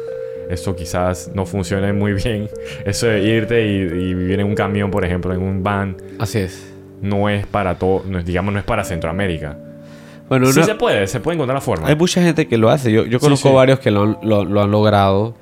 Eso 0.50 0.76
quizás 0.76 1.32
no 1.34 1.46
funcione 1.46 1.92
muy 1.92 2.14
bien. 2.14 2.50
Eso 2.86 3.08
de 3.08 3.20
irte 3.24 3.66
y, 3.66 3.78
y 3.80 4.14
vivir 4.14 4.40
en 4.40 4.46
un 4.46 4.54
camión, 4.54 4.92
por 4.92 5.04
ejemplo, 5.04 5.34
en 5.34 5.42
un 5.42 5.64
van, 5.64 5.98
Así 6.20 6.38
es. 6.38 6.72
no 7.02 7.30
es 7.30 7.48
para 7.48 7.80
todo, 7.80 8.04
no 8.08 8.20
es- 8.20 8.26
digamos, 8.26 8.54
no 8.54 8.60
es 8.60 8.66
para 8.66 8.84
Centroamérica. 8.84 9.58
Bueno, 10.30 10.46
sí 10.52 10.62
se 10.64 10.76
puede, 10.76 11.08
se 11.08 11.20
puede 11.20 11.36
encontrar 11.36 11.56
la 11.56 11.62
forma. 11.62 11.88
hay 11.88 11.96
mucha 11.96 12.22
gente 12.22 12.48
que 12.48 12.58
lo 12.60 12.70
hace. 12.70 12.92
Yo, 12.92 13.06
yo 13.06 13.20
conozco 13.20 13.50
sí. 13.50 13.56
varios 13.56 13.80
que 13.80 13.90
lo, 13.90 14.04
han- 14.04 14.18
lo- 14.22 14.46
lo 14.46 14.62
han 14.62 14.70
logrado. 14.70 15.34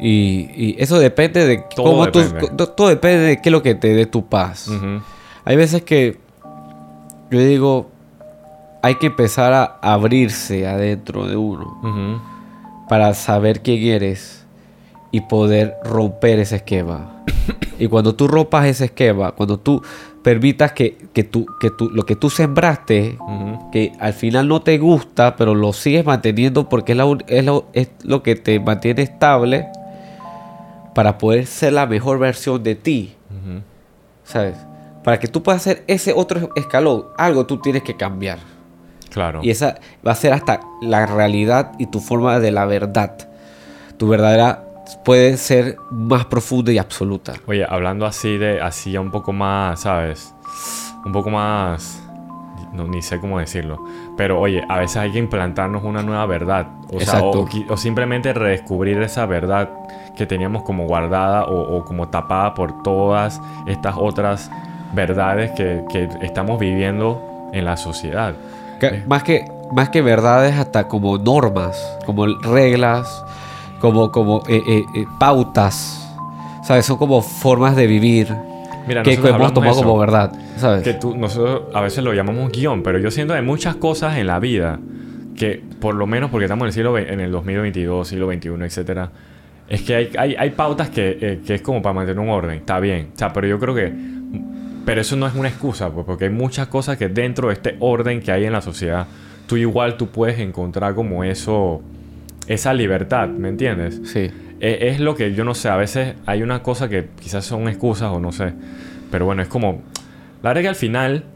Y, 0.00 0.48
y 0.54 0.76
eso 0.78 0.98
depende 0.98 1.46
de 1.46 1.64
Todo 1.76 1.84
cómo 1.90 2.10
tú- 2.10 2.20
depende. 2.20 2.48
to- 2.56 2.68
todo 2.70 2.88
depende 2.88 3.18
de 3.18 3.36
qué 3.42 3.48
es 3.50 3.52
lo 3.52 3.62
que 3.62 3.74
te 3.74 3.92
dé 3.94 4.06
tu 4.06 4.28
paz. 4.28 4.70
Hay 5.44 5.56
veces 5.56 5.82
que 5.82 6.16
yo 7.30 7.38
digo, 7.40 7.90
hay 8.82 8.96
que 8.96 9.06
empezar 9.06 9.52
a 9.52 9.78
abrirse 9.82 10.66
adentro 10.66 11.26
de 11.26 11.36
uno 11.36 12.20
para 12.88 13.12
saber 13.14 13.62
quién 13.62 13.82
eres 13.84 14.46
y 15.10 15.22
poder 15.22 15.76
romper 15.84 16.38
ese 16.38 16.56
esquema. 16.56 17.24
y 17.78 17.86
cuando 17.88 18.14
tú 18.14 18.28
rompas 18.28 18.66
ese 18.66 18.86
esquema, 18.86 19.32
cuando 19.32 19.58
tú 19.58 19.82
permitas 20.22 20.72
que, 20.72 20.96
que, 21.12 21.24
tú, 21.24 21.46
que 21.60 21.70
tú, 21.70 21.90
lo 21.90 22.04
que 22.04 22.16
tú 22.16 22.30
sembraste, 22.30 23.18
que 23.72 23.92
al 23.98 24.12
final 24.12 24.48
no 24.48 24.62
te 24.62 24.78
gusta, 24.78 25.36
pero 25.36 25.54
lo 25.54 25.72
sigues 25.72 26.04
manteniendo 26.04 26.68
porque 26.68 26.92
es, 26.92 26.98
la 26.98 27.06
es, 27.28 27.44
lo, 27.44 27.66
es 27.72 27.90
lo 28.02 28.22
que 28.22 28.36
te 28.36 28.60
mantiene 28.60 29.02
estable 29.02 29.68
para 30.94 31.18
poder 31.18 31.46
ser 31.46 31.74
la 31.74 31.86
mejor 31.86 32.18
versión 32.18 32.62
de 32.62 32.74
ti. 32.74 33.14
¿Sabes? 34.24 34.56
Para 35.08 35.18
que 35.18 35.26
tú 35.26 35.42
puedas 35.42 35.62
hacer 35.62 35.84
ese 35.86 36.12
otro 36.12 36.50
escalón, 36.54 37.06
algo 37.16 37.46
tú 37.46 37.56
tienes 37.56 37.82
que 37.82 37.96
cambiar. 37.96 38.40
Claro. 39.08 39.40
Y 39.42 39.48
esa 39.48 39.76
va 40.06 40.12
a 40.12 40.14
ser 40.14 40.34
hasta 40.34 40.60
la 40.82 41.06
realidad 41.06 41.72
y 41.78 41.86
tu 41.86 41.98
forma 41.98 42.38
de 42.40 42.50
la 42.50 42.66
verdad. 42.66 43.16
Tu 43.96 44.06
verdadera 44.06 44.66
puede 45.06 45.38
ser 45.38 45.78
más 45.90 46.26
profunda 46.26 46.72
y 46.72 46.76
absoluta. 46.76 47.32
Oye, 47.46 47.64
hablando 47.66 48.04
así 48.04 48.36
de, 48.36 48.60
así 48.60 48.92
ya 48.92 49.00
un 49.00 49.10
poco 49.10 49.32
más, 49.32 49.80
¿sabes? 49.80 50.34
Un 51.06 51.12
poco 51.12 51.30
más, 51.30 52.02
no, 52.74 52.86
ni 52.86 53.00
sé 53.00 53.18
cómo 53.18 53.38
decirlo. 53.38 53.82
Pero 54.18 54.38
oye, 54.38 54.62
a 54.68 54.76
veces 54.76 54.98
hay 54.98 55.12
que 55.12 55.18
implantarnos 55.18 55.84
una 55.84 56.02
nueva 56.02 56.26
verdad. 56.26 56.66
O, 56.92 57.00
sea, 57.00 57.22
o, 57.22 57.48
o 57.70 57.76
simplemente 57.78 58.34
redescubrir 58.34 59.00
esa 59.00 59.24
verdad 59.24 59.70
que 60.18 60.26
teníamos 60.26 60.64
como 60.64 60.86
guardada 60.86 61.44
o, 61.46 61.78
o 61.78 61.84
como 61.86 62.08
tapada 62.08 62.52
por 62.52 62.82
todas 62.82 63.40
estas 63.66 63.94
otras 63.96 64.50
verdades 64.92 65.50
que, 65.52 65.82
que 65.90 66.08
estamos 66.22 66.58
viviendo 66.58 67.50
en 67.52 67.64
la 67.64 67.76
sociedad. 67.76 68.34
Que- 68.80 69.02
Más, 69.06 69.22
que, 69.22 69.44
más 69.72 69.88
que 69.90 70.02
verdades, 70.02 70.54
hasta 70.56 70.88
como 70.88 71.18
normas, 71.18 71.76
como 72.06 72.26
reglas, 72.26 73.24
como, 73.80 74.10
como 74.12 74.42
eh, 74.48 74.62
eh, 74.66 74.84
eh, 74.94 75.04
pautas. 75.18 76.04
¿Sabes? 76.62 76.84
Son 76.86 76.98
como 76.98 77.22
formas 77.22 77.76
de 77.76 77.86
vivir 77.86 78.28
Mira, 78.86 79.02
que, 79.02 79.14
hemos 79.14 79.54
tomado 79.54 79.72
eso. 79.72 79.82
como 79.82 79.98
verdad. 79.98 80.32
¿Sabes? 80.56 80.82
que 80.82 80.94
tú, 80.94 81.16
nosotros 81.16 81.62
a 81.74 81.80
veces 81.80 82.02
lo 82.04 82.12
llamamos 82.12 82.50
guion, 82.52 82.82
pero 82.82 82.98
yo 82.98 83.10
siento 83.10 83.32
que 83.34 83.38
hay 83.40 83.44
muchas 83.46 83.76
cosas 83.76 84.18
en 84.18 84.26
la 84.26 84.38
vida 84.38 84.78
que, 85.36 85.62
por 85.80 85.94
lo 85.94 86.06
menos 86.06 86.30
porque 86.30 86.44
estamos 86.46 86.62
en 86.64 86.66
el 86.66 86.72
siglo 86.72 86.98
en 86.98 87.20
el 87.20 87.30
2022, 87.30 88.08
siglo 88.08 88.30
XXI, 88.30 88.48
etcétera, 88.64 89.10
es 89.68 89.82
que 89.82 89.94
hay, 89.94 90.10
hay, 90.18 90.34
hay 90.36 90.50
pautas 90.50 90.90
que, 90.90 91.16
eh, 91.20 91.40
que 91.46 91.54
es 91.54 91.62
como 91.62 91.80
para 91.80 91.92
mantener 91.94 92.18
un 92.18 92.28
orden, 92.28 92.58
está 92.58 92.80
bien, 92.80 93.10
o 93.14 93.18
sea, 93.18 93.32
pero 93.32 93.46
yo 93.46 93.58
creo 93.60 93.74
que, 93.74 93.92
pero 94.88 95.02
eso 95.02 95.16
no 95.16 95.26
es 95.26 95.34
una 95.34 95.48
excusa, 95.50 95.90
pues, 95.90 96.06
porque 96.06 96.24
hay 96.24 96.30
muchas 96.30 96.66
cosas 96.68 96.96
que 96.96 97.10
dentro 97.10 97.48
de 97.48 97.52
este 97.52 97.76
orden 97.78 98.22
que 98.22 98.32
hay 98.32 98.46
en 98.46 98.54
la 98.54 98.62
sociedad, 98.62 99.06
tú 99.46 99.58
igual 99.58 99.98
tú 99.98 100.08
puedes 100.08 100.38
encontrar 100.38 100.94
como 100.94 101.24
eso, 101.24 101.82
esa 102.46 102.72
libertad, 102.72 103.28
¿me 103.28 103.50
entiendes? 103.50 104.00
Sí. 104.04 104.30
Eh, 104.60 104.88
es 104.88 104.98
lo 104.98 105.14
que 105.14 105.34
yo 105.34 105.44
no 105.44 105.54
sé, 105.54 105.68
a 105.68 105.76
veces 105.76 106.14
hay 106.24 106.42
una 106.42 106.62
cosa 106.62 106.88
que 106.88 107.10
quizás 107.20 107.44
son 107.44 107.68
excusas 107.68 108.10
o 108.10 108.18
no 108.18 108.32
sé, 108.32 108.54
pero 109.10 109.26
bueno, 109.26 109.42
es 109.42 109.48
como, 109.48 109.82
la 110.42 110.48
verdad 110.48 110.62
que 110.62 110.68
al 110.68 110.74
final 110.74 111.26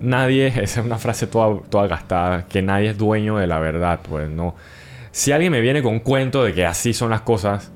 nadie, 0.00 0.46
esa 0.62 0.78
es 0.78 0.86
una 0.86 0.98
frase 0.98 1.26
toda, 1.26 1.60
toda 1.68 1.88
gastada, 1.88 2.46
que 2.46 2.62
nadie 2.62 2.90
es 2.90 2.96
dueño 2.96 3.38
de 3.38 3.48
la 3.48 3.58
verdad, 3.58 3.98
pues 4.08 4.30
no. 4.30 4.54
Si 5.10 5.32
alguien 5.32 5.50
me 5.50 5.60
viene 5.60 5.82
con 5.82 5.94
un 5.94 5.98
cuento 5.98 6.44
de 6.44 6.54
que 6.54 6.64
así 6.64 6.92
son 6.92 7.10
las 7.10 7.22
cosas, 7.22 7.72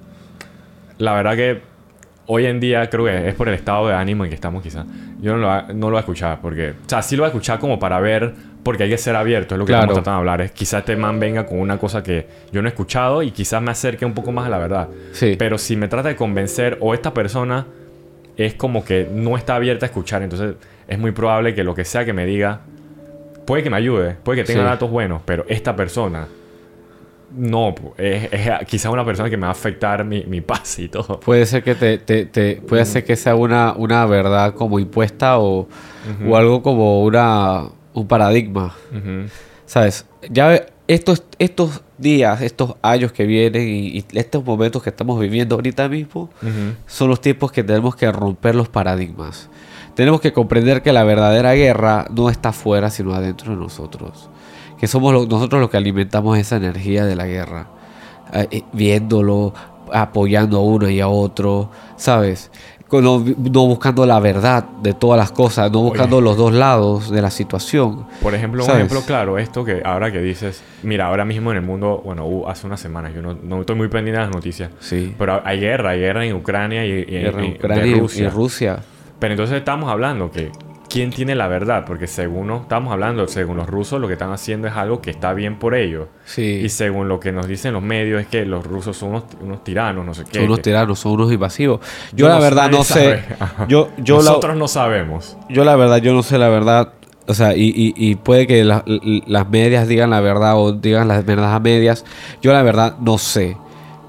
la 0.99 1.13
verdad 1.13 1.35
que 1.35 1.74
hoy 2.27 2.47
en 2.47 2.61
día 2.61 2.89
creo 2.89 3.05
que 3.05 3.29
es 3.29 3.35
por 3.35 3.49
el 3.49 3.55
estado 3.55 3.89
de 3.89 3.95
ánimo 3.95 4.25
en 4.25 4.31
que 4.31 4.35
estamos 4.35 4.63
quizás. 4.63 4.87
Yo 5.21 5.33
no 5.33 5.39
lo, 5.39 5.47
va- 5.47 5.67
no 5.69 5.87
lo 5.87 5.91
voy 5.93 5.97
a 5.97 6.01
escuchar 6.01 6.39
porque, 6.41 6.71
o 6.71 6.89
sea, 6.89 7.03
sí 7.03 7.17
lo 7.17 7.23
voy 7.23 7.27
a 7.27 7.29
escuchar 7.29 7.59
como 7.59 7.79
para 7.79 8.01
ver, 8.01 8.33
porque 8.63 8.85
hay 8.85 8.89
que 8.91 8.99
ser 8.99 9.15
abierto, 9.17 9.55
es 9.55 9.59
lo 9.59 9.65
que 9.67 9.71
Claro. 9.73 9.83
estamos 9.85 10.03
tratando 10.03 10.17
de 10.17 10.21
hablar. 10.21 10.41
Es 10.41 10.53
quizás 10.53 10.81
este 10.81 10.97
man 10.97 11.21
venga 11.21 11.45
con 11.47 11.59
una 11.61 11.77
cosa 11.79 12.03
que 12.03 12.27
yo 12.53 12.63
no 12.63 12.69
he 12.69 12.71
escuchado 12.71 13.23
y 13.23 13.31
quizás 13.31 13.61
me 13.63 13.71
acerque 13.71 14.05
un 14.07 14.15
poco 14.15 14.33
más 14.33 14.47
a 14.47 14.49
la 14.49 14.59
verdad. 14.59 14.89
Sí. 15.13 15.37
Pero 15.39 15.59
si 15.59 15.77
me 15.77 15.89
trata 15.89 16.09
de 16.09 16.17
convencer 16.17 16.79
o 16.81 16.95
esta 16.95 17.13
persona 17.13 17.67
es 18.37 18.55
como 18.55 18.85
que 18.85 19.09
no 19.13 19.37
está 19.37 19.57
abierta 19.57 19.87
a 19.87 19.89
escuchar, 19.89 20.23
entonces 20.23 20.55
es 20.89 20.99
muy 20.99 21.13
probable 21.13 21.55
que 21.55 21.63
lo 21.63 21.75
que 21.75 21.85
sea 21.85 22.05
que 22.05 22.13
me 22.13 22.25
diga 22.27 22.61
puede 23.47 23.63
que 23.63 23.69
me 23.71 23.77
ayude, 23.77 24.17
puede 24.23 24.41
que 24.41 24.45
tenga 24.45 24.63
Sí. 24.63 24.67
datos 24.67 24.91
buenos, 24.91 25.21
pero 25.27 25.45
esta 25.49 25.77
persona 25.77 26.27
no, 27.37 27.75
es, 27.99 28.29
es 28.33 28.51
quizás 28.67 28.93
una 28.93 29.05
persona 29.05 29.29
que 29.31 29.37
me 29.37 29.43
va 29.43 29.49
a 29.49 29.53
afectar 29.53 30.05
mi, 30.05 30.25
mi 30.25 30.41
paz 30.41 30.79
y 30.79 30.89
todo. 30.89 31.21
Puede 31.21 31.47
ser 31.47 31.63
que 31.63 31.75
te, 31.75 31.99
te- 31.99 32.27
te- 32.27 32.57
puede 32.57 32.85
ser 32.85 33.05
que 33.05 33.17
sea 33.17 33.35
una, 33.35 33.73
una 33.77 34.07
verdad 34.07 34.55
como 34.55 34.79
impuesta 34.79 35.39
o, 35.39 35.69
o 36.29 36.37
algo 36.37 36.63
como 36.63 37.03
una 37.03 37.65
un 37.93 38.07
paradigma. 38.09 38.75
¿Sabes? 39.67 40.07
Ya 40.31 40.67
estos, 40.87 41.23
estos 41.39 41.83
días, 41.97 42.43
estos 42.43 42.75
años 42.83 43.13
que 43.13 43.25
vienen 43.25 43.67
y, 43.69 43.87
y 43.99 44.05
estos 44.15 44.45
momentos 44.45 44.83
que 44.83 44.91
estamos 44.91 45.19
viviendo 45.19 45.55
ahorita 45.55 45.89
mismo 45.89 46.29
son 46.87 47.09
los 47.09 47.21
tiempos 47.21 47.53
que 47.53 47.63
tenemos 47.65 47.97
que 47.97 48.11
romper 48.13 48.55
los 48.55 48.69
paradigmas. 48.69 49.49
Tenemos 49.95 50.21
que 50.21 50.33
comprender 50.33 50.83
que 50.83 50.93
la 50.93 51.05
verdadera 51.05 51.55
guerra 51.55 52.07
no 52.11 52.29
está 52.29 52.49
afuera, 52.49 52.91
sino 52.91 53.15
adentro 53.15 53.53
de 53.55 53.61
nosotros. 53.61 54.29
Que 54.85 54.89
somos 54.89 55.15
lo- 55.15 55.25
nosotros 55.25 55.63
los 55.63 55.71
que 55.71 55.79
alimentamos 55.79 56.37
esa 56.37 56.57
energía 56.57 57.07
de 57.07 57.17
la 57.17 57.27
guerra. 57.27 57.69
Eh, 58.35 58.49
eh, 58.51 58.63
viéndolo, 58.75 59.55
apoyando 59.91 60.59
a 60.59 60.61
uno 60.61 60.91
y 60.91 61.01
a 61.01 61.09
otro, 61.09 61.71
¿sabes? 61.97 62.51
No, 62.93 63.25
no 63.25 63.67
buscando 63.67 64.05
la 64.05 64.21
verdad 64.21 64.63
de 64.83 64.93
todas 64.93 65.19
las 65.19 65.33
cosas, 65.33 65.73
no 65.73 65.81
buscando 65.81 66.21
los 66.21 66.37
dos 66.37 66.53
lados 66.53 67.11
de 67.11 67.23
la 67.23 67.31
situación. 67.31 68.05
Por 68.21 68.35
ejemplo, 68.35 68.63
un 68.63 68.71
ejemplo 68.73 69.01
claro, 69.07 69.39
esto 69.39 69.65
que 69.65 69.81
ahora 69.83 70.13
que 70.13 70.21
dices, 70.21 70.63
mira, 70.83 71.07
ahora 71.07 71.25
mismo 71.25 71.51
en 71.51 71.57
el 71.57 71.63
mundo, 71.63 72.03
bueno, 72.05 72.43
hace 72.47 72.67
unas 72.67 72.79
semanas, 72.79 73.13
yo 73.15 73.23
no, 73.23 73.33
no 73.43 73.61
estoy 73.61 73.77
muy 73.77 73.89
pendiente 73.89 74.21
de 74.21 74.27
las 74.27 74.35
noticias, 74.35 74.71
Sí. 74.81 75.15
pero 75.19 75.41
hay 75.47 75.61
guerra, 75.61 75.91
hay 75.93 76.01
guerra 76.01 76.27
en 76.27 76.35
Ucrania 76.37 76.85
y, 76.85 76.91
y- 76.91 77.05
Guerra 77.07 77.43
en 77.43 77.53
Ucrania 77.55 77.87
y- 77.87 78.29
Rusia. 78.29 78.81
Pero 79.19 79.33
entonces 79.33 79.57
estamos 79.57 79.91
hablando 79.91 80.31
que 80.31 80.53
quién 80.95 81.11
tiene 81.11 81.35
la 81.35 81.49
verdad, 81.49 81.85
porque 81.87 82.07
según 82.07 82.47
no- 82.47 82.63
estamos 82.63 82.93
hablando, 82.93 83.27
según 83.27 83.57
los 83.57 83.67
rusos 83.69 84.01
lo 84.01 84.07
que 84.07 84.13
están 84.13 84.31
haciendo 84.33 84.69
es 84.69 84.75
algo 84.75 85.01
que 85.03 85.11
está 85.11 85.35
bien 85.35 85.59
por 85.59 85.75
ellos. 85.75 86.07
Sí. 86.25 86.61
Y 86.65 86.69
según 86.69 87.09
lo 87.09 87.19
que 87.19 87.33
nos 87.33 87.49
dicen 87.49 87.73
los 87.73 87.83
medios 87.83 88.21
es 88.21 88.29
que 88.29 88.45
los 88.47 88.65
rusos 88.65 88.97
son 88.97 89.11
unos, 89.11 89.25
unos 89.41 89.65
tiranos, 89.65 90.07
no 90.07 90.15
sé 90.15 90.23
qué. 90.25 90.39
Son 90.39 90.45
unos 90.47 90.63
tiranos, 90.63 90.99
son 91.01 91.13
unos 91.13 91.33
invasivos. 91.33 91.81
Yo, 92.13 92.17
Yo 92.17 92.29
la 92.29 92.37
no- 92.37 92.41
verdad 92.41 92.71
no 92.71 92.85
sé. 92.85 93.25
Yo, 93.69 93.89
la, 93.99 94.05
Nosotros 94.15 94.57
no 94.57 94.69
sabemos. 94.69 95.37
yo 95.49 95.65
la 95.65 95.75
verdad, 95.75 95.97
yo 95.99 96.13
no 96.15 96.23
sé 96.23 96.39
la 96.39 96.49
verdad. 96.49 96.93
O 97.27 97.35
sea, 97.35 97.57
y, 97.57 97.65
y- 97.75 97.95
y 97.97 98.15
puede 98.15 98.47
que 98.47 98.63
la- 98.65 98.85
las 99.27 99.49
medias 99.49 99.89
digan 99.89 100.11
la 100.11 100.21
verdad 100.21 100.57
o 100.57 100.73
digan 100.73 101.09
las 101.09 101.25
verdades 101.27 101.53
a 101.55 101.59
medias. 101.61 102.05
Yo 102.41 102.53
la 102.53 102.63
verdad 102.63 102.97
no 103.01 103.19
sé. 103.19 103.57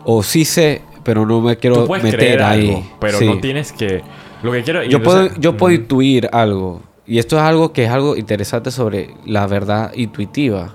O 0.04 0.21
sí 0.21 0.45
sé, 0.45 0.82
pero 1.04 1.26
no 1.26 1.41
me 1.41 1.58
quiero 1.58 1.86
Tú 1.86 1.91
meter 1.93 2.15
creer 2.15 2.43
ahí. 2.43 2.67
algo, 2.69 2.84
pero 3.00 3.17
Sí. 3.17 3.26
no 3.26 3.39
tienes 3.39 3.71
que... 3.71 4.04
Lo 4.45 4.51
que 4.51 4.63
quiero... 4.63 4.84
Yo 4.84 5.01
puedo, 5.01 5.29
yo 5.39 5.58
puedo 5.58 5.73
intuir 5.73 6.29
algo. 6.31 6.81
Y 7.08 7.19
esto 7.19 7.38
es 7.38 7.43
algo 7.43 7.73
que 7.73 7.84
es 7.84 7.89
algo 7.89 8.15
interesante 8.15 8.71
sobre 8.71 9.13
la 9.25 9.45
verdad 9.47 9.91
intuitiva. 9.95 10.73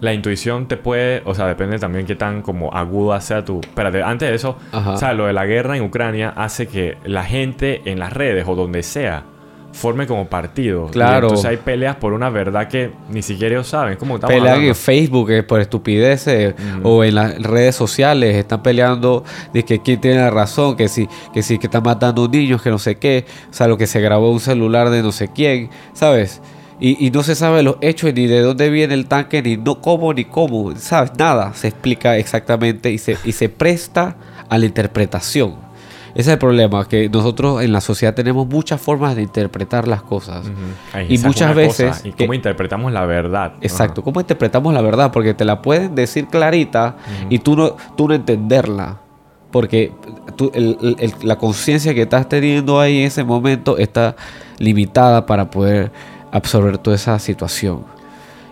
La 0.00 0.12
intuición 0.12 0.68
te 0.68 0.76
puede, 0.76 1.22
o 1.24 1.34
sea, 1.34 1.46
depende 1.46 1.78
también 1.78 2.04
qué 2.04 2.16
tan 2.16 2.42
como 2.42 2.72
aguda 2.74 3.20
sea 3.20 3.44
tu... 3.44 3.60
Espérate, 3.60 4.02
antes 4.02 4.28
de 4.28 4.34
eso, 4.34 4.56
Ajá. 4.72 4.92
o 4.92 4.96
sea, 4.96 5.14
lo 5.14 5.26
de 5.26 5.32
la 5.32 5.46
guerra 5.46 5.76
en 5.76 5.84
Ucrania 5.84 6.34
hace 6.36 6.66
que 6.66 6.98
la 7.04 7.24
gente 7.24 7.80
en 7.86 7.98
las 7.98 8.12
redes 8.12 8.46
o 8.46 8.54
donde 8.54 8.82
sea 8.82 9.24
forme 9.76 10.06
como 10.06 10.26
partidos. 10.26 10.90
Y 10.90 10.92
Claro. 10.94 11.26
entonces 11.28 11.44
hay 11.46 11.58
peleas 11.58 11.96
por 11.96 12.12
una 12.12 12.30
verdad 12.30 12.66
que 12.68 12.90
ni 13.10 13.22
siquiera 13.22 13.54
ellos 13.56 13.68
saben. 13.68 13.96
Como 13.96 14.18
Pelean 14.18 14.62
en 14.62 14.74
Facebook 14.74 15.30
eh, 15.30 15.42
por 15.42 15.60
estupideces 15.60 16.54
Ujú. 16.78 16.88
o 16.88 17.04
en 17.04 17.14
las 17.14 17.38
redes 17.42 17.76
sociales 17.76 18.34
están 18.36 18.62
peleando 18.62 19.22
de 19.52 19.64
que 19.64 19.80
quién 19.80 20.00
tiene 20.00 20.16
la 20.18 20.30
razón, 20.30 20.76
que 20.76 20.88
si 20.88 21.08
que 21.32 21.42
si 21.42 21.58
que 21.58 21.66
están 21.66 21.82
matando 21.82 22.26
niños, 22.28 22.62
que 22.62 22.70
no 22.70 22.78
sé 22.78 22.96
qué, 22.96 23.24
o 23.50 23.52
sea, 23.52 23.68
lo 23.68 23.76
que 23.76 23.86
se 23.86 24.00
grabó 24.00 24.30
un 24.32 24.40
celular 24.40 24.90
de 24.90 25.02
no 25.02 25.12
sé 25.12 25.28
quién, 25.28 25.70
¿sabes? 25.92 26.40
Y, 26.80 27.06
y 27.06 27.10
no 27.10 27.22
se 27.22 27.34
sabe 27.34 27.62
los 27.62 27.76
hechos 27.80 28.12
ni 28.14 28.26
de 28.26 28.40
dónde 28.40 28.68
viene 28.68 28.92
el 28.94 29.06
tanque, 29.06 29.40
ni 29.42 29.56
no 29.56 29.80
cómo, 29.80 30.12
ni 30.12 30.24
cómo, 30.26 30.74
¿sabes? 30.76 31.12
Nada 31.18 31.52
se 31.54 31.68
explica 31.68 32.16
exactamente 32.18 32.90
y 32.90 32.98
se, 32.98 33.16
y 33.24 33.32
se 33.32 33.48
presta 33.48 34.16
a 34.48 34.58
la 34.58 34.66
interpretación. 34.66 35.54
Ese 36.16 36.30
es 36.30 36.34
el 36.34 36.38
problema, 36.38 36.88
que 36.88 37.10
nosotros 37.10 37.62
en 37.62 37.72
la 37.72 37.82
sociedad 37.82 38.14
tenemos 38.14 38.46
muchas 38.46 38.80
formas 38.80 39.14
de 39.14 39.22
interpretar 39.22 39.86
las 39.86 40.02
cosas. 40.02 40.46
y 41.08 41.18
muchas 41.18 41.54
veces... 41.54 42.00
¿Y 42.06 42.12
cómo 42.12 42.32
interpretamos 42.32 42.90
la 42.90 43.04
verdad? 43.04 43.52
Exacto, 43.60 44.02
cómo 44.02 44.20
interpretamos 44.20 44.72
la 44.72 44.80
verdad, 44.80 45.12
porque 45.12 45.34
te 45.34 45.44
la 45.44 45.60
pueden 45.60 45.94
decir 45.94 46.28
clarita 46.28 46.96
y 47.28 47.40
tú 47.40 47.54
no, 47.54 47.76
tú 47.96 48.08
no 48.08 48.14
entenderla. 48.14 49.00
Porque 49.50 49.92
la 51.22 51.36
conciencia 51.36 51.92
que 51.92 52.02
estás 52.02 52.26
teniendo 52.28 52.80
ahí 52.80 53.00
en 53.00 53.06
ese 53.08 53.22
momento 53.22 53.76
está 53.76 54.16
limitada 54.58 55.26
para 55.26 55.50
poder 55.50 55.92
absorber 56.32 56.78
toda 56.78 56.96
esa 56.96 57.18
situación. 57.18 57.84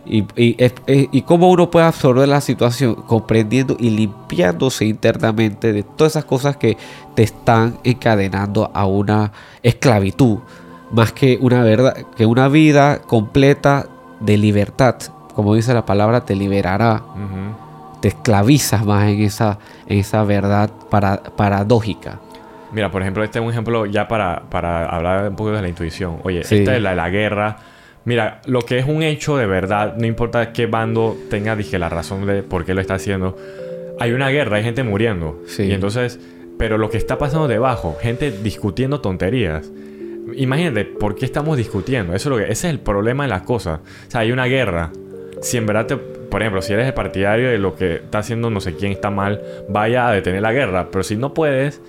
Y, 0.07 0.27
y, 0.37 1.23
cómo 1.23 1.51
uno 1.51 1.71
puede 1.71 1.87
absorber 1.87 2.29
la 2.29 2.43
situación 2.43 2.95
comprendiendo 2.95 3.75
y 3.79 3.89
limpiándose 3.89 4.85
internamente 4.85 5.73
de 5.73 5.83
todas 5.83 6.13
esas 6.13 6.27
cosas 6.27 6.59
que 6.59 6.77
te 7.15 7.23
están 7.23 7.79
encadenando 7.85 8.71
a 8.75 8.85
una 8.85 9.33
esclavitud, 9.63 10.41
más 10.91 11.13
que 11.13 11.39
una 11.41 11.63
verdad, 11.63 11.97
que 12.17 12.27
una 12.27 12.49
vida 12.49 13.01
completa 13.01 13.87
de 14.21 14.37
libertad, 14.37 14.97
como 15.35 15.55
dice 15.55 15.73
la 15.73 15.87
palabra, 15.87 16.25
te 16.25 16.37
liberará. 16.37 17.03
Te 18.01 18.09
esclavizas 18.09 18.85
más 18.85 19.09
en 19.09 19.23
esa, 19.23 19.59
en 19.87 19.99
esa 19.99 20.23
verdad 20.25 20.71
para, 20.91 21.23
paradójica. 21.23 22.21
Mira, 22.73 22.91
por 22.91 23.01
ejemplo, 23.01 23.25
este 23.25 23.39
es 23.39 23.45
un 23.45 23.51
ejemplo 23.51 23.87
ya 23.87 24.07
para, 24.07 24.43
para 24.51 24.87
hablar 24.87 25.29
un 25.31 25.37
poco 25.37 25.53
de 25.53 25.63
la 25.63 25.69
intuición. 25.69 26.19
Oye, 26.23 26.41
esta 26.41 26.77
es 26.77 26.83
la, 26.83 26.95
la 26.95 27.09
guerra 27.09 27.57
Mira, 28.05 28.43
lo 28.47 28.61
que 28.63 28.79
es 28.79 28.87
un 28.87 29.03
hecho 29.03 29.37
de 29.37 29.47
verdad, 29.47 29.97
no 29.97 30.07
importa 30.07 30.53
qué 30.53 30.67
bando 30.67 31.17
tenga, 31.31 31.57
dije, 31.57 31.79
la 31.79 31.89
razón 31.89 32.27
de 32.27 32.43
por 32.43 32.65
qué 32.65 32.75
lo 32.75 32.81
está 32.81 32.95
haciendo. 32.95 33.37
Hay 33.99 34.13
una 34.13 34.29
guerra, 34.29 34.59
hay 34.59 34.63
gente 34.63 34.83
muriendo. 34.83 35.43
Sí. 35.47 35.65
Y 35.65 35.73
entonces, 35.73 36.21
pero 36.59 36.79
lo 36.79 36.91
que 36.91 36.99
está 36.99 37.19
pasando 37.19 37.49
debajo, 37.49 37.97
gente 38.01 38.31
discutiendo 38.31 39.01
tonterías. 39.01 39.71
Imagínate, 40.37 40.85
¿por 40.85 41.15
qué 41.15 41.25
estamos 41.25 41.57
discutiendo? 41.57 42.15
Eso 42.15 42.29
es 42.29 42.39
lo 42.39 42.45
que, 42.45 42.53
ese 42.53 42.69
es 42.69 42.75
el 42.75 42.81
problema 42.81 43.25
de 43.25 43.31
las 43.31 43.43
cosas. 43.43 43.81
O 43.81 44.11
sea, 44.11 44.21
hay 44.21 44.33
una 44.33 44.47
guerra. 44.47 44.91
Si 45.41 45.57
en 45.57 45.67
verdad 45.67 45.87
te, 45.87 45.97
por 45.97 46.43
ejemplo, 46.43 46.63
si 46.63 46.73
eres 46.73 46.87
el 46.87 46.95
partidario 46.95 47.49
de 47.49 47.59
lo 47.59 47.75
que 47.75 47.97
está 47.97 48.19
haciendo 48.19 48.51
no 48.51 48.61
sé 48.61 48.75
quién 48.75 48.93
está 48.93 49.11
mal, 49.11 49.43
vaya 49.69 50.09
a 50.09 50.13
detener 50.13 50.43
la 50.43 50.53
guerra. 50.53 50.89
Pero 50.91 51.05
si 51.05 51.17
no 51.17 51.35
puedes, 51.35 51.81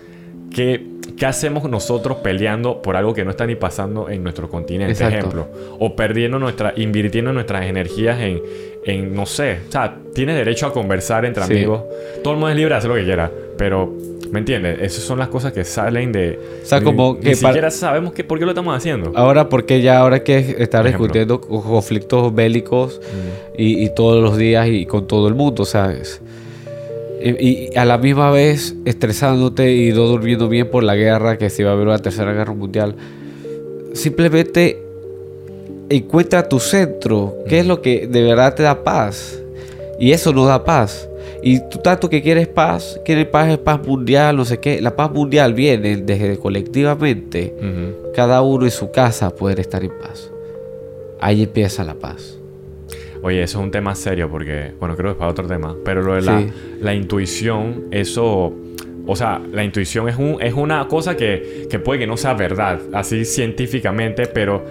¿qué, 0.54 0.86
¿qué 1.18 1.26
hacemos 1.26 1.70
nosotros 1.70 2.18
peleando 2.18 2.82
por 2.82 2.96
algo 2.96 3.14
que 3.14 3.24
no 3.24 3.32
está 3.32 3.46
ni 3.46 3.56
pasando 3.56 4.10
en 4.10 4.24
nuestro 4.24 4.50
continente, 4.50 5.04
ejemplo? 5.06 5.48
O 5.80 5.96
perdiendo 5.96 6.40
nuestra, 6.40 6.74
invirtiendo 6.76 7.32
nuestras 7.34 7.66
energías 7.66 8.20
en, 8.20 8.42
en, 8.84 9.16
no 9.16 9.26
sé, 9.26 9.60
o 9.68 9.72
sea, 9.72 9.98
tienes 10.14 10.36
derecho 10.36 10.68
a 10.68 10.74
conversar 10.74 11.26
entre 11.26 11.44
amigos. 11.44 11.82
Todo 12.24 12.34
el 12.34 12.40
mundo 12.40 12.50
es 12.50 12.56
libre 12.58 12.74
de 12.74 12.78
hacer 12.78 12.90
lo 12.90 12.96
que 12.96 13.04
quiera, 13.04 13.32
pero, 13.58 13.94
¿me 14.32 14.40
entiendes? 14.40 14.80
Esas 14.82 15.04
son 15.04 15.20
las 15.20 15.30
cosas 15.30 15.54
que 15.54 15.64
salen 15.64 16.12
de... 16.12 16.38
O 16.64 16.66
sea, 16.66 16.82
como 16.82 17.20
que... 17.20 17.30
Ni 17.30 17.36
siquiera 17.36 17.72
sabemos 17.72 18.14
que, 18.14 18.24
por 18.24 18.38
qué 18.38 18.46
lo 18.46 18.52
estamos 18.52 18.76
haciendo. 18.76 19.12
Ahora, 19.16 19.48
porque 19.48 19.82
ya 19.82 20.00
ahora 20.00 20.24
que 20.24 20.56
estar 20.60 20.86
discutiendo 20.86 21.40
conflictos 21.40 22.34
bélicos 22.34 23.02
y, 23.58 23.84
y, 23.84 23.90
todos 23.96 24.22
los 24.22 24.38
días 24.38 24.68
y 24.68 24.86
con 24.86 25.08
todo 25.08 25.28
el 25.28 25.36
mundo, 25.36 25.64
¿sabes? 25.66 26.22
Y, 27.22 27.76
a 27.78 27.86
la 27.86 27.98
misma 27.98 28.32
vez 28.32 28.76
estresándote 28.86 29.74
y 29.74 29.92
no 29.92 30.04
durmiendo 30.04 30.50
bien 30.50 30.70
por 30.70 30.84
la 30.84 30.96
guerra 30.96 31.38
que 31.38 31.50
se 31.50 31.64
va 31.64 31.72
a 31.72 31.76
ver 31.76 31.88
una 31.88 32.00
tercera 32.00 32.34
guerra 32.34 32.54
mundial. 32.54 32.96
Simplemente 33.94 34.82
encuentra 35.90 36.48
tu 36.48 36.60
centro, 36.60 37.36
qué 37.48 37.60
es 37.60 37.68
lo 37.68 37.82
que 37.82 38.08
de 38.08 38.24
verdad 38.24 38.56
te 38.56 38.64
da 38.64 38.84
paz. 38.84 39.42
Y 40.00 40.12
eso 40.12 40.34
no 40.34 40.46
da 40.46 40.64
paz. 40.64 41.10
Y 41.42 41.60
tú 41.70 41.78
tanto 41.78 42.10
que 42.10 42.22
quieres 42.22 42.48
paz, 42.48 43.00
quieres 43.06 43.28
paz, 43.28 43.58
paz 43.60 43.86
mundial, 43.86 44.36
no 44.36 44.46
sé 44.46 44.60
qué. 44.60 44.82
La 44.82 44.96
paz 44.96 45.12
mundial 45.12 45.54
viene 45.54 45.98
desde 45.98 46.38
colectivamente, 46.38 47.54
cada 48.14 48.42
uno 48.42 48.66
en 48.66 48.72
su 48.72 48.92
casa 48.92 49.30
poder 49.30 49.60
estar 49.60 49.84
en 49.84 49.92
paz. 50.00 50.32
Ahí 51.20 51.44
empieza 51.44 51.84
la 51.84 51.94
paz. 51.94 52.40
Oye, 53.26 53.42
eso 53.42 53.58
es 53.58 53.66
un 53.66 53.72
tema 53.72 53.96
serio 53.96 54.30
porque, 54.30 54.74
bueno, 54.80 54.96
creo 54.96 55.10
que 55.10 55.12
es 55.14 55.18
para 55.18 55.32
otro 55.32 55.48
tema, 55.48 55.76
pero 55.84 56.04
lo 56.04 56.14
de 56.14 56.22
la, 56.22 56.46
la 56.80 56.94
intuición, 56.94 57.86
eso, 57.90 58.54
o 59.08 59.16
sea, 59.16 59.42
la 59.52 59.64
intuición 59.64 60.08
es, 60.08 60.16
un, 60.16 60.38
es 60.40 60.54
una 60.54 60.88
cosa 60.88 61.18
que, 61.18 61.66
que, 61.68 61.80
puede 61.80 62.02
que 62.02 62.06
no 62.06 62.18
sea 62.18 62.36
verdad, 62.36 62.80
así 62.94 63.26
científicamente, 63.26 64.28
pero, 64.28 64.64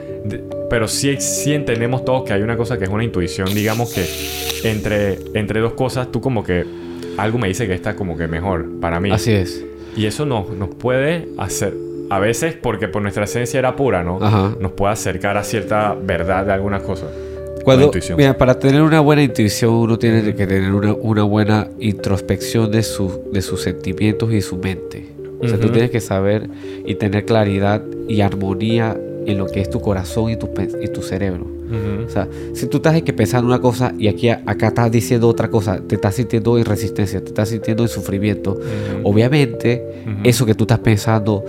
pero 0.71 0.87
sí, 0.87 1.17
sí 1.19 1.53
entendemos 1.53 2.05
todos 2.05 2.23
que 2.23 2.33
hay 2.33 2.43
una 2.43 2.57
cosa 2.57 2.79
que 2.79 2.85
es 2.85 2.91
una 2.91 3.03
intuición, 3.03 3.53
digamos 3.53 3.93
que 3.93 4.07
entre, 4.71 5.19
entre 5.35 5.59
dos 5.59 5.73
cosas, 5.73 6.13
tú 6.13 6.21
como 6.21 6.45
que 6.45 6.65
algo 7.17 7.39
me 7.39 7.49
dice 7.49 7.67
que 7.67 7.75
está 7.75 7.97
como 7.97 8.17
que 8.17 8.29
mejor 8.29 8.79
para 8.79 9.01
mí. 9.01 9.11
Así 9.11 9.33
es. 9.33 9.65
Y 9.97 10.07
eso 10.07 10.27
nos, 10.27 10.51
nos 10.51 10.69
puede 10.69 11.27
hacer, 11.39 11.75
a 12.09 12.21
veces 12.21 12.55
porque 12.55 12.87
por 12.87 13.03
nuestra 13.03 13.25
esencia 13.25 13.59
era 13.59 13.75
pura, 13.75 14.05
¿no? 14.05 14.21
Nos 14.61 14.71
puede 14.71 14.93
acercar 14.93 15.37
a 15.39 15.43
cierta 15.43 15.97
verdad 16.01 16.47
de 16.47 16.53
algunas 16.53 16.83
cosas. 16.83 17.11
Cuando, 17.65 17.91
mira, 18.17 18.37
para 18.37 18.59
tener 18.59 18.83
una 18.83 19.01
buena 19.01 19.23
intuición 19.23 19.73
uno 19.73 19.99
tiene 19.99 20.35
que 20.35 20.47
tener 20.47 20.73
una, 20.73 20.93
una 20.93 21.23
buena 21.23 21.69
introspección 21.81 22.71
de, 22.71 22.83
su, 22.83 23.23
de 23.33 23.41
sus 23.41 23.63
sentimientos 23.63 24.33
y 24.33 24.43
su 24.43 24.59
mente. 24.59 25.09
O 25.41 25.49
sea, 25.49 25.59
tú 25.59 25.71
tienes 25.71 25.91
que 25.91 26.01
saber 26.01 26.49
y 26.87 26.95
tener 26.95 27.25
claridad 27.25 27.83
y 28.09 28.21
armonía 28.21 28.99
en 29.27 29.39
lo 29.39 29.47
que 29.47 29.61
es 29.61 29.71
tu 29.71 29.81
corazón 29.81 30.31
y 30.31 30.37
tu, 30.37 30.49
y 30.81 30.89
tu 30.89 31.03
cerebro. 31.03 31.47
O 32.07 32.09
sea, 32.09 32.29
si 32.53 32.67
tú 32.67 32.77
estás 32.77 33.03
que 33.03 33.13
pensando 33.13 33.49
una 33.49 33.61
cosa 33.61 33.95
y 33.99 34.07
aquí 34.07 34.29
acá 34.29 34.69
estás 34.69 34.93
diciendo 34.93 35.27
otra 35.29 35.51
cosa, 35.51 35.81
te 35.81 35.97
estás 35.97 36.15
sintiendo 36.15 36.57
en 36.57 36.65
resistencia, 36.65 37.21
te 37.21 37.29
estás 37.29 37.49
sintiendo 37.49 37.83
en 37.83 37.89
sufrimiento, 37.89 38.61
obviamente 39.03 39.83
eso 40.23 40.47
que 40.47 40.55
tú 40.55 40.65
estás 40.65 40.79
pensando 40.79 41.45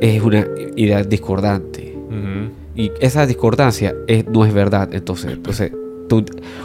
es 0.00 0.20
una 0.22 0.46
idea 0.76 1.04
discordante 1.04 1.94
y 2.74 2.92
esa 3.00 3.26
discordancia 3.26 3.94
es, 4.06 4.26
no 4.28 4.44
es 4.44 4.54
verdad. 4.54 4.88
Entonces, 4.92 5.32
entonces 5.32 5.72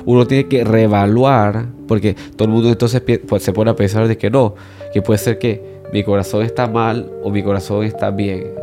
uno 0.05 0.25
tiene 0.25 0.47
que 0.47 0.63
reevaluar, 0.63 1.67
porque 1.87 2.15
todo 2.35 2.47
el 2.47 2.53
mundo 2.53 2.69
entonces 2.69 3.01
pues, 3.27 3.43
se 3.43 3.53
pone 3.53 3.71
a 3.71 3.75
pensar 3.75 4.07
de 4.07 4.17
que 4.17 4.29
no, 4.29 4.55
que 4.93 5.01
puede 5.01 5.19
ser 5.19 5.37
que 5.37 5.75
mi 5.93 6.03
corazón 6.03 6.43
está 6.43 6.67
mal 6.67 7.11
o 7.23 7.29
mi 7.29 7.43
corazón 7.43 7.83
está 7.83 8.09
bien, 8.11 8.53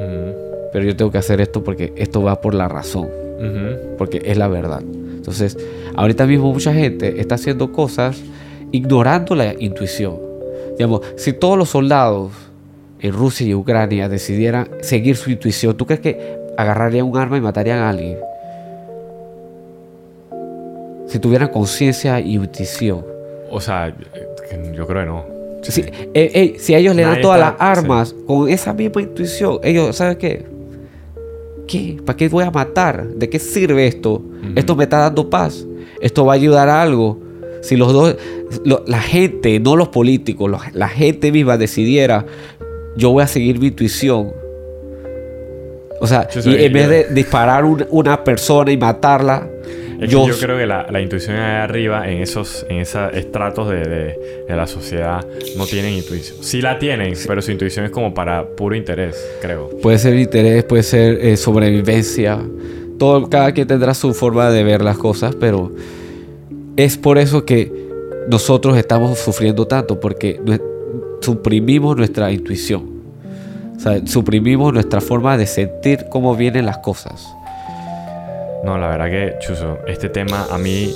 pero 0.73 0.85
yo 0.85 0.97
tengo 0.97 1.11
que 1.11 1.19
hacer 1.19 1.41
esto 1.41 1.63
porque 1.63 1.93
esto 1.97 2.23
va 2.23 2.41
por 2.41 2.55
la 2.55 2.69
razón, 2.69 3.09
porque 3.97 4.23
es 4.25 4.37
la 4.37 4.49
verdad. 4.49 4.83
Entonces, 4.83 5.57
ahorita 5.95 6.27
mismo 6.27 6.53
mucha 6.53 6.75
gente 6.75 7.21
está 7.21 7.37
haciendo 7.37 7.71
cosas 7.71 8.21
ignorando 8.73 9.35
la 9.37 9.55
intuición. 9.57 10.19
Digamos, 10.77 11.03
si 11.17 11.33
todos 11.33 11.57
los 11.57 11.69
soldados 11.69 12.33
en 12.99 13.13
Rusia 13.13 13.47
y 13.47 13.55
Ucrania 13.55 14.09
decidieran 14.09 14.69
seguir 14.81 15.17
su 15.17 15.31
intuición, 15.31 15.77
¿tú 15.77 15.87
crees 15.87 16.01
que 16.01 16.42
agarrarían 16.57 17.07
un 17.07 17.17
arma 17.17 17.37
y 17.37 17.41
matarían 17.41 17.79
a 17.79 17.91
alguien. 17.91 18.19
Si 21.07 21.19
tuvieran 21.19 21.49
conciencia 21.49 22.21
y 22.21 22.35
intuición. 22.37 23.05
O 23.51 23.61
sea, 23.61 23.95
yo 24.75 24.87
creo 24.87 25.01
que 25.01 25.07
no. 25.07 25.25
Si, 25.63 25.85
eh, 26.15 26.57
si 26.59 26.75
ellos 26.75 26.97
le 26.97 27.03
dan 27.03 27.21
todas 27.21 27.39
las 27.39 27.55
armas 27.59 28.15
con 28.27 28.49
esa 28.49 28.73
misma 28.73 29.03
intuición, 29.03 29.61
ellos, 29.63 29.95
¿saben 29.95 30.17
qué? 30.17 30.45
¿Qué? 31.69 31.99
¿Para 32.05 32.17
qué 32.17 32.29
voy 32.29 32.45
a 32.45 32.51
matar? 32.51 33.07
¿De 33.07 33.29
qué 33.29 33.39
sirve 33.39 33.87
esto? 33.87 34.23
Esto 34.57 34.75
me 34.75 34.85
está 34.85 34.99
dando 34.99 35.31
paz. 35.31 35.65
Esto 36.01 36.25
va 36.25 36.33
a 36.33 36.37
ayudar 36.37 36.69
a 36.69 36.83
algo. 36.83 37.21
Si 37.61 37.77
los 37.77 37.93
dos, 37.93 38.17
la 38.87 39.01
gente, 39.01 39.61
no 39.61 39.77
los 39.77 39.89
políticos, 39.89 40.51
la 40.73 40.89
gente 40.89 41.31
misma 41.31 41.57
decidiera, 41.57 42.27
yo 42.97 43.13
voy 43.13 43.23
a 43.23 43.29
seguir 43.29 43.61
mi 43.61 43.69
intuición 43.69 44.42
o 46.03 46.07
sea, 46.09 46.29
y 46.35 46.65
en 46.65 46.73
vez 46.73 46.89
de 46.89 47.07
disparar 47.15 47.63
una 47.65 48.25
persona 48.25 48.73
y 48.73 48.77
matarla, 48.77 49.49
yo, 50.01 50.27
yo, 50.27 50.37
creo 50.37 50.59
que 50.59 50.67
la, 50.67 50.85
la, 50.91 51.01
intuición 51.01 51.37
ahí 51.37 51.63
arriba, 51.63 52.11
en 52.11 52.21
esos, 52.21 52.67
en 52.69 52.79
esos 52.79 53.15
estratos 53.15 53.69
de, 53.69 53.85
de, 54.49 54.57
la 54.57 54.67
sociedad, 54.67 55.25
no 55.57 55.65
tienen 55.65 55.95
intuición. 55.95 56.39
Sí 56.43 56.61
la 56.61 56.81
tienen, 56.81 57.15
pero 57.25 57.41
su 57.41 57.53
intuición 57.53 57.85
es 57.85 57.93
como 57.93 58.13
para 58.13 58.45
puro 58.45 58.75
interés, 58.75 59.17
creo. 59.41 59.71
Puede 59.81 59.97
ser 60.01 60.17
interés, 60.17 60.65
puede 60.65 60.83
ser 60.83 61.25
eh, 61.25 61.37
sobrevivencia. 61.37 62.37
Todo, 62.99 63.31
cada 63.31 63.53
quien 63.53 63.69
tendrá 63.69 63.95
su 63.95 64.13
forma 64.13 64.51
de 64.51 64.65
ver 64.65 64.83
las 64.83 64.99
cosas, 64.99 65.37
pero 65.37 65.71
es 66.77 66.99
por 66.99 67.17
eso 67.17 67.45
que 67.45 67.71
nosotros 68.29 68.77
estamos 68.77 69.21
sufriendo 69.21 69.69
tanto, 69.69 70.01
porque 70.01 70.41
suprimimos 71.21 71.97
nuestra 71.97 72.33
intuición 72.33 72.92
suprimimos 74.05 74.73
nuestra 74.73 75.01
forma 75.01 75.37
de 75.37 75.47
sentir 75.47 76.07
cómo 76.09 76.37
vienen 76.37 76.67
las 76.67 76.79
cosas. 76.79 77.35
No, 78.65 78.79
la 78.79 78.89
verdad 78.89 79.11
que, 79.11 79.35
Chuso, 79.41 79.79
este 79.87 80.09
tema 80.09 80.47
a 80.51 80.59
mí 80.59 80.95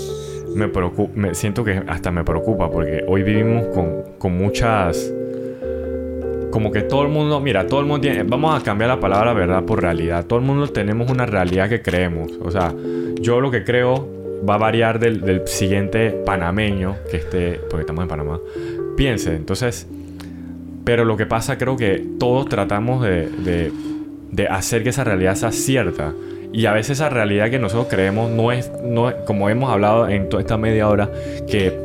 me 0.54 0.68
preocupa, 0.68 1.34
siento 1.34 1.64
que 1.64 1.82
hasta 1.86 2.10
me 2.10 2.24
preocupa 2.24 2.70
porque 2.70 3.04
hoy 3.06 3.22
vivimos 3.22 3.66
con, 3.68 4.02
con 4.18 4.36
muchas... 4.36 5.12
Como 6.50 6.70
que 6.70 6.82
todo 6.82 7.02
el 7.02 7.08
mundo, 7.08 7.38
mira, 7.40 7.66
todo 7.66 7.80
el 7.80 7.86
mundo 7.86 8.00
tiene, 8.00 8.22
vamos 8.22 8.58
a 8.58 8.64
cambiar 8.64 8.88
la 8.88 9.00
palabra 9.00 9.34
verdad 9.34 9.64
por 9.64 9.82
realidad. 9.82 10.24
Todo 10.24 10.38
el 10.38 10.44
mundo 10.44 10.68
tenemos 10.68 11.10
una 11.10 11.26
realidad 11.26 11.68
que 11.68 11.82
creemos. 11.82 12.32
O 12.40 12.50
sea, 12.50 12.72
yo 13.20 13.40
lo 13.40 13.50
que 13.50 13.62
creo 13.62 14.08
va 14.48 14.54
a 14.54 14.58
variar 14.58 14.98
del, 14.98 15.20
del 15.20 15.46
siguiente 15.46 16.10
panameño 16.24 16.96
que 17.10 17.18
esté, 17.18 17.60
porque 17.68 17.80
estamos 17.80 18.02
en 18.02 18.08
Panamá, 18.08 18.40
piense. 18.96 19.34
Entonces, 19.34 19.86
Pero 20.86 21.04
lo 21.04 21.18
que 21.18 21.26
pasa 21.26 21.58
creo 21.58 21.76
que 21.76 22.02
todos 22.18 22.48
tratamos 22.48 23.02
de, 23.02 23.28
de, 23.28 23.72
de 24.30 24.46
hacer 24.48 24.82
que 24.82 24.88
esa 24.88 25.04
realidad 25.04 25.34
sea 25.34 25.52
cierta. 25.52 26.14
Y 26.52 26.64
a 26.66 26.72
veces 26.72 26.92
esa 27.00 27.10
realidad 27.10 27.50
que 27.50 27.58
nosotros 27.58 27.88
creemos 27.90 28.30
no 28.30 28.52
es, 28.52 28.70
no 28.82 29.10
es- 29.10 29.16
como 29.26 29.50
hemos 29.50 29.70
hablado 29.70 30.08
en 30.08 30.28
toda 30.30 30.40
esta 30.40 30.56
media 30.56 30.88
hora, 30.88 31.10
que 31.50 31.84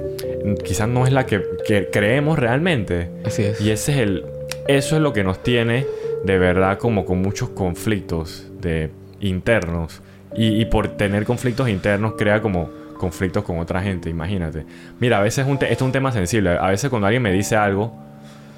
quizás 0.64 0.88
no 0.88 1.06
es 1.06 1.12
la 1.12 1.26
que, 1.26 1.42
que 1.68 1.90
creemos 1.92 2.38
realmente. 2.40 3.10
Así 3.26 3.44
es. 3.44 3.60
Y 3.60 3.72
ese 3.72 3.92
es 3.92 3.98
el, 3.98 4.24
eso 4.68 4.96
es 4.96 5.02
lo 5.02 5.12
que 5.14 5.24
nos 5.24 5.42
tiene 5.44 5.86
de 6.24 6.38
verdad 6.38 6.78
como 6.78 7.04
con 7.04 7.22
muchos 7.22 7.50
conflictos 7.50 8.48
de, 8.62 8.92
internos. 9.20 10.02
Y, 10.36 10.62
y 10.62 10.66
por 10.66 10.90
tener 10.90 11.26
conflictos 11.26 11.68
internos 11.70 12.14
crea 12.18 12.42
como 12.42 12.70
conflictos 12.98 13.44
con 13.44 13.58
otra 13.60 13.82
gente, 13.82 14.10
imagínate. 14.10 14.64
Mira, 15.00 15.18
a 15.18 15.22
veces 15.22 15.46
un 15.48 15.54
esto 15.56 15.66
es 15.66 15.82
un 15.82 15.92
tema 15.92 16.12
sensible. 16.12 16.52
A 16.52 16.68
veces 16.70 16.90
cuando 16.90 17.08
alguien 17.08 17.24
me 17.24 17.34
dice 17.34 17.56
algo, 17.56 17.94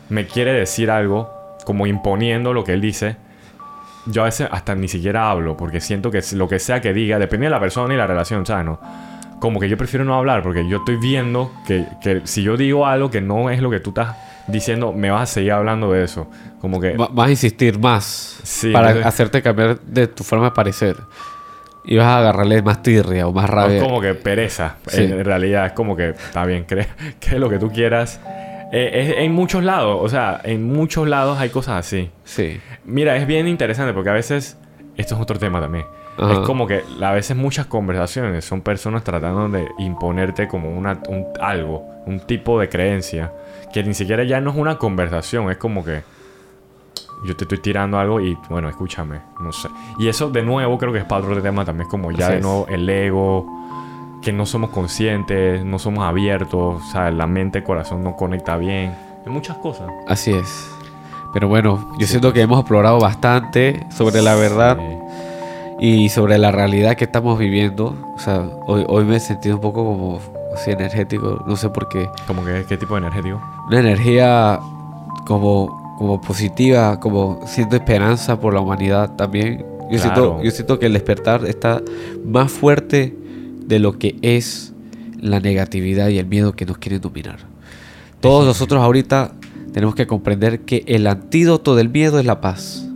me 0.10 0.26
quiere 0.28 0.54
decir 0.54 0.92
algo, 0.92 1.32
como 1.66 1.88
imponiendo 1.88 2.54
lo 2.54 2.64
que 2.64 2.74
él 2.74 2.82
dice, 2.82 3.16
yo 4.06 4.22
a 4.24 4.26
veces 4.26 4.48
hasta 4.52 4.76
ni 4.76 4.88
siquiera 4.88 5.30
hablo, 5.30 5.56
porque 5.56 5.80
siento 5.80 6.12
que 6.12 6.22
lo 6.34 6.48
que 6.48 6.60
sea 6.60 6.82
que 6.82 6.94
diga, 6.94 7.20
depende 7.20 7.46
de 7.46 7.52
la 7.52 7.60
persona 7.60 7.94
y 7.94 7.98
la 7.98 8.08
relación, 8.08 8.46
¿sabes? 8.46 8.66
No? 8.66 8.80
Como 9.40 9.60
que 9.60 9.68
yo 9.70 9.78
prefiero 9.78 10.06
no 10.06 10.16
hablar, 10.16 10.42
porque 10.44 10.68
yo 10.68 10.78
estoy 10.78 10.98
viendo 10.98 11.52
que, 11.68 11.86
que 12.02 12.22
si 12.26 12.44
yo 12.44 12.56
digo 12.58 12.86
algo 12.86 13.10
que 13.10 13.22
no 13.22 13.50
es 13.50 13.62
lo 13.62 13.70
que 13.70 13.80
tú 13.80 13.90
estás 13.92 14.16
diciendo, 14.48 14.92
me 14.94 15.10
vas 15.12 15.22
a 15.24 15.26
seguir 15.34 15.54
hablando 15.54 15.92
de 15.92 16.04
eso. 16.04 16.28
Como 16.60 16.80
que... 16.82 16.96
Va- 16.98 17.10
vas 17.12 17.28
a 17.28 17.32
insistir 17.32 17.80
más 17.80 18.40
Sí, 18.44 18.72
para 18.72 18.88
entonces- 18.90 19.08
hacerte 19.08 19.42
cambiar 19.42 19.80
de 19.82 20.08
tu 20.08 20.24
forma 20.24 20.46
de 20.46 20.52
parecer. 20.52 20.98
Y 21.86 21.98
vas 21.98 22.08
a 22.08 22.20
agarrarle 22.20 22.62
más 22.62 22.82
tirria 22.82 23.28
o 23.28 23.34
más 23.34 23.46
Es 23.46 23.50
rabia. 23.52 23.80
como 23.82 24.00
que 24.00 24.14
pereza. 24.14 24.76
Sí. 24.88 25.04
En 25.04 25.24
realidad 25.26 25.66
es 25.66 25.72
como 25.74 25.96
que 25.98 26.10
está 26.10 26.46
bien, 26.46 26.64
cree 26.68 26.88
que 27.20 27.38
lo 27.40 27.50
que 27.50 27.58
tú 27.60 27.70
quieras. 27.72 28.20
Eh, 28.76 28.90
es 29.12 29.18
en 29.24 29.32
muchos 29.34 29.64
lados, 29.64 30.00
o 30.02 30.10
sea, 30.10 30.42
en 30.44 30.64
muchos 30.68 31.08
lados 31.08 31.38
hay 31.38 31.50
cosas 31.50 31.86
así. 31.86 32.10
Sí. 32.24 32.60
Mira, 32.86 33.16
es 33.18 33.28
bien 33.28 33.48
interesante 33.48 33.94
porque 33.94 34.10
a 34.10 34.14
veces, 34.14 34.58
esto 34.98 35.14
es 35.14 35.22
otro 35.22 35.38
tema 35.38 35.62
también. 35.62 35.86
Ajá. 36.18 36.34
Es 36.34 36.40
como 36.40 36.66
que 36.66 36.84
a 37.02 37.12
veces 37.12 37.38
muchas 37.38 37.68
conversaciones 37.68 38.44
son 38.44 38.62
personas 38.62 39.04
tratando 39.04 39.48
de 39.48 39.68
imponerte 39.78 40.48
como 40.48 40.76
una, 40.76 41.00
un, 41.08 41.28
algo, 41.40 41.86
un 42.08 42.20
tipo 42.22 42.60
de 42.60 42.68
creencia, 42.68 43.32
que 43.72 43.84
ni 43.84 43.94
siquiera 43.94 44.24
ya 44.24 44.42
no 44.42 44.50
es 44.50 44.58
una 44.58 44.80
conversación, 44.80 45.52
es 45.52 45.58
como 45.58 45.86
que 45.86 46.02
yo 47.26 47.36
te 47.36 47.44
estoy 47.44 47.60
tirando 47.60 48.00
algo 48.00 48.20
y 48.20 48.36
bueno, 48.50 48.70
escúchame, 48.70 49.22
no 49.40 49.52
sé. 49.52 49.70
Y 50.00 50.08
eso 50.08 50.30
de 50.32 50.42
nuevo 50.42 50.78
creo 50.80 50.92
que 50.92 51.00
es 51.00 51.06
para 51.06 51.24
otro 51.26 51.42
tema 51.44 51.64
también, 51.64 51.86
es 51.88 51.92
como 51.92 52.12
ya 52.12 52.26
Así 52.26 52.34
de 52.34 52.38
es. 52.40 52.44
nuevo 52.44 52.68
el 52.70 52.90
ego, 52.90 53.63
que 54.24 54.32
no 54.34 54.46
somos 54.46 54.70
conscientes, 54.72 55.64
no 55.66 55.80
somos 55.80 56.04
abiertos, 56.06 56.82
o 56.82 56.92
sea, 56.92 57.12
la 57.12 57.28
mente, 57.28 57.60
el 57.60 57.64
corazón 57.64 58.04
no 58.04 58.16
conecta 58.16 58.58
bien, 58.58 58.96
hay 59.26 59.32
muchas 59.32 59.58
cosas. 59.58 59.88
Así 60.08 60.32
es. 60.32 60.70
Pero 61.34 61.48
bueno, 61.48 61.94
yo 62.00 62.08
siento 62.08 62.32
que 62.32 62.42
hemos 62.42 62.60
explorado 62.60 63.00
bastante 63.00 63.86
sobre 63.90 64.22
la 64.22 64.36
verdad 64.36 64.78
Sí. 65.80 65.86
y 66.06 66.10
sobre 66.10 66.38
la 66.38 66.52
realidad 66.52 66.96
que 66.96 67.06
estamos 67.06 67.38
viviendo. 67.40 67.96
O 68.16 68.20
sea, 68.20 68.48
hoy, 68.68 68.86
hoy 68.88 69.04
me 69.04 69.16
he 69.16 69.20
sentido 69.20 69.56
un 69.56 69.62
poco 69.62 69.84
como 69.84 70.20
así 70.56 70.72
energético, 70.72 71.44
no 71.48 71.56
sé 71.56 71.70
por 71.70 71.90
qué. 71.90 72.08
Como 72.28 72.46
que, 72.46 72.64
¿qué 72.70 72.78
tipo 72.78 72.94
de 72.94 73.00
energético? 73.02 73.42
Una 73.68 73.80
energía 73.80 74.60
como, 75.26 75.96
como 75.98 76.22
positiva, 76.22 77.00
como 77.00 77.40
siento 77.48 77.76
esperanza 77.76 78.40
por 78.40 78.54
la 78.54 78.60
humanidad 78.60 79.16
también. 79.16 79.66
Yo, 79.90 80.00
Claro. 80.00 80.02
siento, 80.02 80.44
yo 80.44 80.52
siento 80.52 80.80
que 80.80 80.86
el 80.86 80.94
despertar 80.94 81.46
está 81.46 81.82
más 82.24 82.52
fuerte 82.52 83.16
de 83.68 83.80
lo 83.80 83.98
que 83.98 84.16
es 84.22 84.74
la 85.20 85.40
negatividad 85.40 86.10
y 86.10 86.18
el 86.20 86.26
miedo 86.26 86.54
que 86.54 86.66
nos 86.66 86.78
quieren 86.78 87.02
dominar. 87.02 87.40
Todos 88.20 88.46
nosotros 88.46 88.82
ahorita 88.82 89.34
tenemos 89.74 89.96
que 89.96 90.08
comprender 90.08 90.62
que 90.62 90.84
el 90.88 91.08
antídoto 91.08 91.76
del 91.76 91.90
miedo 91.90 92.20
es 92.20 92.26
la 92.26 92.42
paz. 92.42 92.88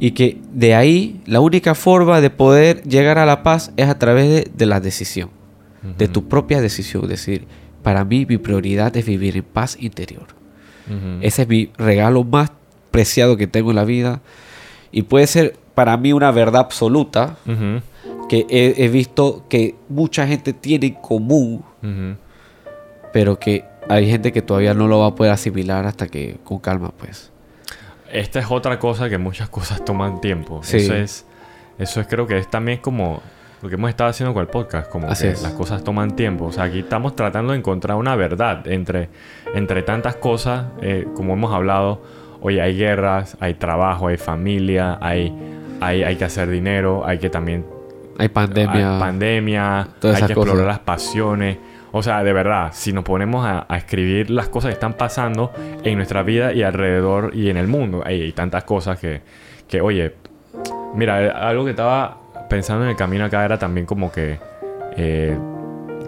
Y 0.00 0.10
que 0.10 0.40
de 0.52 0.74
ahí 0.74 1.20
la 1.26 1.38
única 1.38 1.76
forma 1.76 2.20
de 2.20 2.28
poder 2.28 2.82
llegar 2.82 3.18
a 3.18 3.24
la 3.24 3.44
paz 3.44 3.72
es 3.76 3.88
a 3.88 3.98
través 4.00 4.28
de, 4.28 4.50
de 4.52 4.66
la 4.66 4.80
decisión, 4.80 5.30
de 5.96 6.08
tu 6.08 6.28
propia 6.28 6.60
decisión. 6.60 7.04
Es 7.04 7.10
decir, 7.10 7.46
para 7.84 8.04
mí 8.04 8.26
mi 8.26 8.36
prioridad 8.36 8.96
es 8.96 9.06
vivir 9.06 9.36
en 9.36 9.44
paz 9.44 9.76
interior. 9.78 10.26
Ese 11.20 11.42
es 11.42 11.48
mi 11.48 11.70
regalo 11.78 12.24
más 12.24 12.50
preciado 12.90 13.36
que 13.36 13.46
tengo 13.46 13.70
en 13.70 13.76
la 13.76 13.84
vida. 13.84 14.20
Y 14.90 15.02
puede 15.02 15.26
ser 15.26 15.56
para 15.74 15.96
mí 15.96 16.12
una 16.12 16.30
verdad 16.32 16.62
absoluta. 16.62 17.36
Que 18.28 18.46
he, 18.48 18.84
he 18.84 18.88
visto 18.88 19.44
que 19.48 19.74
mucha 19.88 20.26
gente 20.26 20.52
tiene 20.52 20.86
en 20.86 20.94
común, 20.94 21.64
pero 23.12 23.38
que 23.38 23.64
hay 23.88 24.08
gente 24.08 24.32
que 24.32 24.42
todavía 24.42 24.74
no 24.74 24.88
lo 24.88 25.00
va 25.00 25.08
a 25.08 25.14
poder 25.14 25.32
asimilar 25.32 25.86
hasta 25.86 26.08
que 26.08 26.38
con 26.44 26.58
calma, 26.58 26.92
pues. 26.96 27.30
Esta 28.12 28.38
es 28.38 28.46
otra 28.50 28.78
cosa 28.78 29.08
que 29.08 29.18
muchas 29.18 29.48
cosas 29.48 29.84
toman 29.84 30.20
tiempo. 30.20 30.60
Sí. 30.62 30.78
Eso 30.78 30.94
es, 30.94 31.26
eso 31.78 32.00
es 32.00 32.06
creo 32.06 32.26
que 32.26 32.38
es 32.38 32.48
también 32.48 32.78
como 32.78 33.20
lo 33.60 33.68
que 33.68 33.74
hemos 33.76 33.90
estado 33.90 34.10
haciendo 34.10 34.34
con 34.34 34.42
el 34.42 34.48
podcast, 34.48 34.90
como 34.90 35.08
Así 35.08 35.24
que 35.24 35.30
es. 35.30 35.42
las 35.42 35.52
cosas 35.52 35.82
toman 35.82 36.14
tiempo. 36.14 36.44
O 36.44 36.52
sea, 36.52 36.64
aquí 36.64 36.80
estamos 36.80 37.16
tratando 37.16 37.52
de 37.52 37.58
encontrar 37.58 37.96
una 37.96 38.14
verdad 38.14 38.66
entre, 38.68 39.08
entre 39.54 39.82
tantas 39.82 40.16
cosas, 40.16 40.66
eh, 40.82 41.06
como 41.14 41.32
hemos 41.32 41.52
hablado. 41.52 42.02
Oye, 42.40 42.60
hay 42.60 42.76
guerras, 42.76 43.36
hay 43.40 43.54
trabajo, 43.54 44.08
hay 44.08 44.18
familia, 44.18 44.98
hay, 45.00 45.32
hay, 45.80 46.02
hay 46.02 46.16
que 46.16 46.24
hacer 46.24 46.50
dinero, 46.50 47.06
hay 47.06 47.18
que 47.18 47.30
también 47.30 47.64
Hay 48.18 48.28
pandemia. 48.28 48.94
hay 48.94 49.00
pandemia, 49.00 49.88
todas 50.00 50.16
hay 50.16 50.26
que 50.26 50.32
explorar 50.32 50.52
cosas. 50.54 50.66
las 50.68 50.78
pasiones. 50.80 51.58
O 51.92 52.02
sea, 52.02 52.24
de 52.24 52.32
verdad, 52.32 52.70
si 52.72 52.92
nos 52.92 53.04
ponemos 53.04 53.46
a, 53.46 53.66
a 53.68 53.76
escribir 53.76 54.28
las 54.30 54.48
cosas 54.48 54.70
que 54.70 54.74
están 54.74 54.94
pasando 54.94 55.52
en 55.84 55.96
nuestra 55.96 56.22
vida 56.24 56.52
y 56.52 56.62
alrededor 56.62 57.30
y 57.34 57.50
en 57.50 57.56
el 57.56 57.68
mundo, 57.68 58.02
hay, 58.04 58.20
hay 58.22 58.32
tantas 58.32 58.64
cosas 58.64 58.98
que, 58.98 59.20
que, 59.68 59.80
oye, 59.80 60.14
mira, 60.94 61.30
algo 61.48 61.64
que 61.64 61.70
estaba 61.70 62.18
pensando 62.50 62.82
en 62.84 62.90
el 62.90 62.96
camino 62.96 63.24
acá 63.24 63.44
era 63.44 63.58
también 63.58 63.86
como 63.86 64.10
que, 64.10 64.38
eh, 64.96 65.38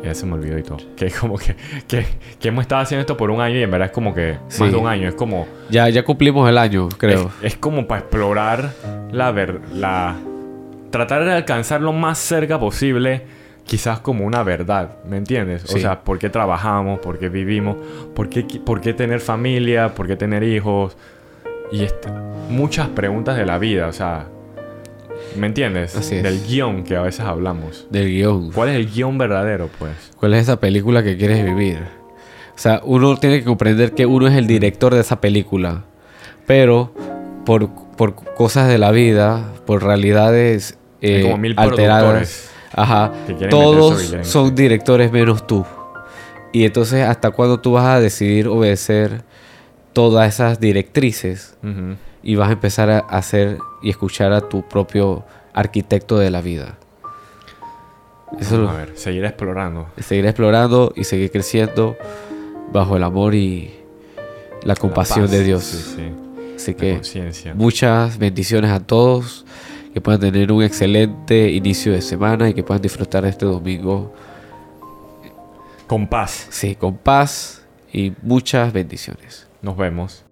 ya 0.03 0.13
se 0.15 0.27
me 0.27 0.35
olvidó 0.35 0.59
y 0.59 0.63
todo, 0.65 0.79
que 0.97 1.09
como 1.11 1.37
que, 1.39 1.55
que, 1.87 2.05
que 2.41 2.49
hemos 2.49 2.63
estado 2.63 2.83
haciendo 2.83 3.01
esto 3.03 3.17
por 3.17 3.31
un 3.31 3.41
año 3.41 3.57
y 3.57 3.63
en 3.63 3.71
verdad 3.71 3.87
es 3.87 3.93
como 3.93 4.13
que 4.13 4.39
Sí. 4.49 4.63
más 4.63 4.73
de 4.73 4.79
un 4.79 4.87
año, 4.89 5.09
es 5.09 5.15
como, 5.15 5.47
Ya, 5.71 5.89
ya 5.89 6.05
cumplimos 6.05 6.49
el 6.49 6.59
año, 6.59 6.89
creo. 6.99 7.31
es, 7.43 7.53
es 7.55 7.57
como 7.59 7.87
para 7.87 8.01
explorar 8.01 8.73
la 9.13 9.31
ver, 9.31 9.61
la 9.73 10.17
tratar 10.91 11.25
de 11.25 11.33
alcanzar 11.33 11.81
lo 11.81 11.93
más 11.93 12.19
cerca 12.19 12.59
posible, 12.59 13.23
quizás 13.65 14.01
como 14.01 14.25
una 14.25 14.43
verdad, 14.43 14.97
¿me 15.09 15.17
entiendes? 15.17 15.65
O 15.65 15.79
sea, 15.79 16.03
por 16.03 16.19
qué 16.19 16.31
trabajamos, 16.31 17.01
por 17.01 17.19
qué 17.19 17.29
vivimos, 17.29 17.77
por 18.15 18.29
qué, 18.29 18.45
por 18.65 18.81
qué 18.81 18.93
tener 18.95 19.21
familia, 19.21 19.95
por 19.95 20.07
qué 20.07 20.17
tener 20.17 20.43
hijos 20.43 20.97
y 21.73 21.85
este, 21.85 22.09
muchas 22.49 22.89
preguntas 22.89 23.37
de 23.37 23.45
la 23.45 23.59
vida, 23.59 23.89
o 23.89 23.93
sea, 23.93 24.27
¿me 25.37 25.49
entiendes? 25.49 25.97
Así 25.97 26.17
es. 26.17 26.23
Del 26.23 26.41
guion 26.47 26.85
que 26.85 26.97
a 26.97 27.03
veces 27.03 27.21
hablamos. 27.21 27.87
Del 27.91 28.09
guion. 28.09 28.53
¿Cuál 28.53 28.71
es 28.71 28.77
el 28.77 28.91
guion 28.91 29.19
verdadero, 29.19 29.69
pues? 29.79 30.13
¿Cuál 30.19 30.35
es 30.35 30.43
esa 30.43 30.61
película 30.61 31.03
que 31.03 31.17
quieres 31.17 31.45
vivir? 31.45 31.79
O 32.55 32.59
sea, 32.59 32.81
uno 32.85 33.17
tiene 33.17 33.41
que 33.41 33.45
comprender 33.45 33.93
que 33.93 34.07
uno 34.07 34.29
es 34.29 34.35
el 34.35 34.47
director 34.47 34.95
de 34.95 35.01
esa 35.01 35.21
película. 35.21 35.85
Pero 36.47 36.95
por, 37.45 37.69
por 37.97 38.15
cosas 38.35 38.69
de 38.69 38.79
la 38.79 38.91
vida, 38.91 39.53
por 39.67 39.83
realidades 39.83 40.79
eh, 41.01 41.23
como 41.23 41.39
mil 41.39 41.55
alteradas, 41.57 42.51
ajá, 42.73 43.13
todos 43.51 44.15
son 44.23 44.55
directores 44.55 45.11
menos 45.13 45.47
tú. 45.47 45.65
Y 46.53 46.65
entonces, 46.65 47.05
¿hasta 47.07 47.31
cuándo 47.33 47.61
tú 47.61 47.73
vas 47.73 47.85
a 47.87 48.01
decidir 48.01 48.49
obedecer 48.49 49.23
todas 49.93 50.29
esas 50.35 50.59
directrices 50.61 51.57
y 52.23 52.35
vas 52.37 52.49
a 52.49 52.53
empezar 52.53 52.91
a 52.91 52.99
hacer 53.01 53.59
y 53.83 53.91
escuchar 53.91 54.33
a 54.33 54.41
tu 54.43 54.63
propio 54.67 55.25
arquitecto 55.53 56.19
de 56.19 56.31
la 56.31 56.41
vida? 56.41 56.77
Eso 58.41 58.55
es 58.57 58.61
lo- 58.61 58.71
A 58.71 58.75
ver, 58.77 58.93
seguir 58.97 59.25
explorando. 59.25 59.87
seguir 59.99 60.27
explorando 60.27 60.93
y 60.97 61.05
seguir 61.05 61.31
creciendo 61.31 61.97
bajo 62.73 62.97
el 62.97 63.05
amor 63.05 63.35
y 63.35 63.75
la 64.65 64.75
compasión 64.75 65.31
de 65.31 65.45
Dios. 65.45 65.63
Sí, 65.65 65.95
sí. 65.97 66.13
Así 66.57 66.75
que 66.75 67.01
muchas 67.55 68.19
bendiciones 68.19 68.71
a 68.71 68.81
todos, 68.81 69.45
que 69.93 70.01
puedan 70.01 70.21
tener 70.21 70.51
un 70.51 70.63
excelente 70.63 71.51
inicio 71.53 71.93
de 71.93 72.03
semana 72.03 72.49
y 72.49 72.55
que 72.55 72.63
puedan 72.63 72.83
disfrutar 72.83 73.23
de 73.25 73.31
este 73.31 73.47
domingo, 73.47 74.13
Con 75.87 76.07
paz. 76.09 76.49
sí, 76.51 76.75
con 76.75 76.97
paz 76.97 77.63
y 77.93 78.13
muchas 78.23 78.73
bendiciones. 78.73 79.47
Nos 79.63 79.77
vemos. 79.77 80.25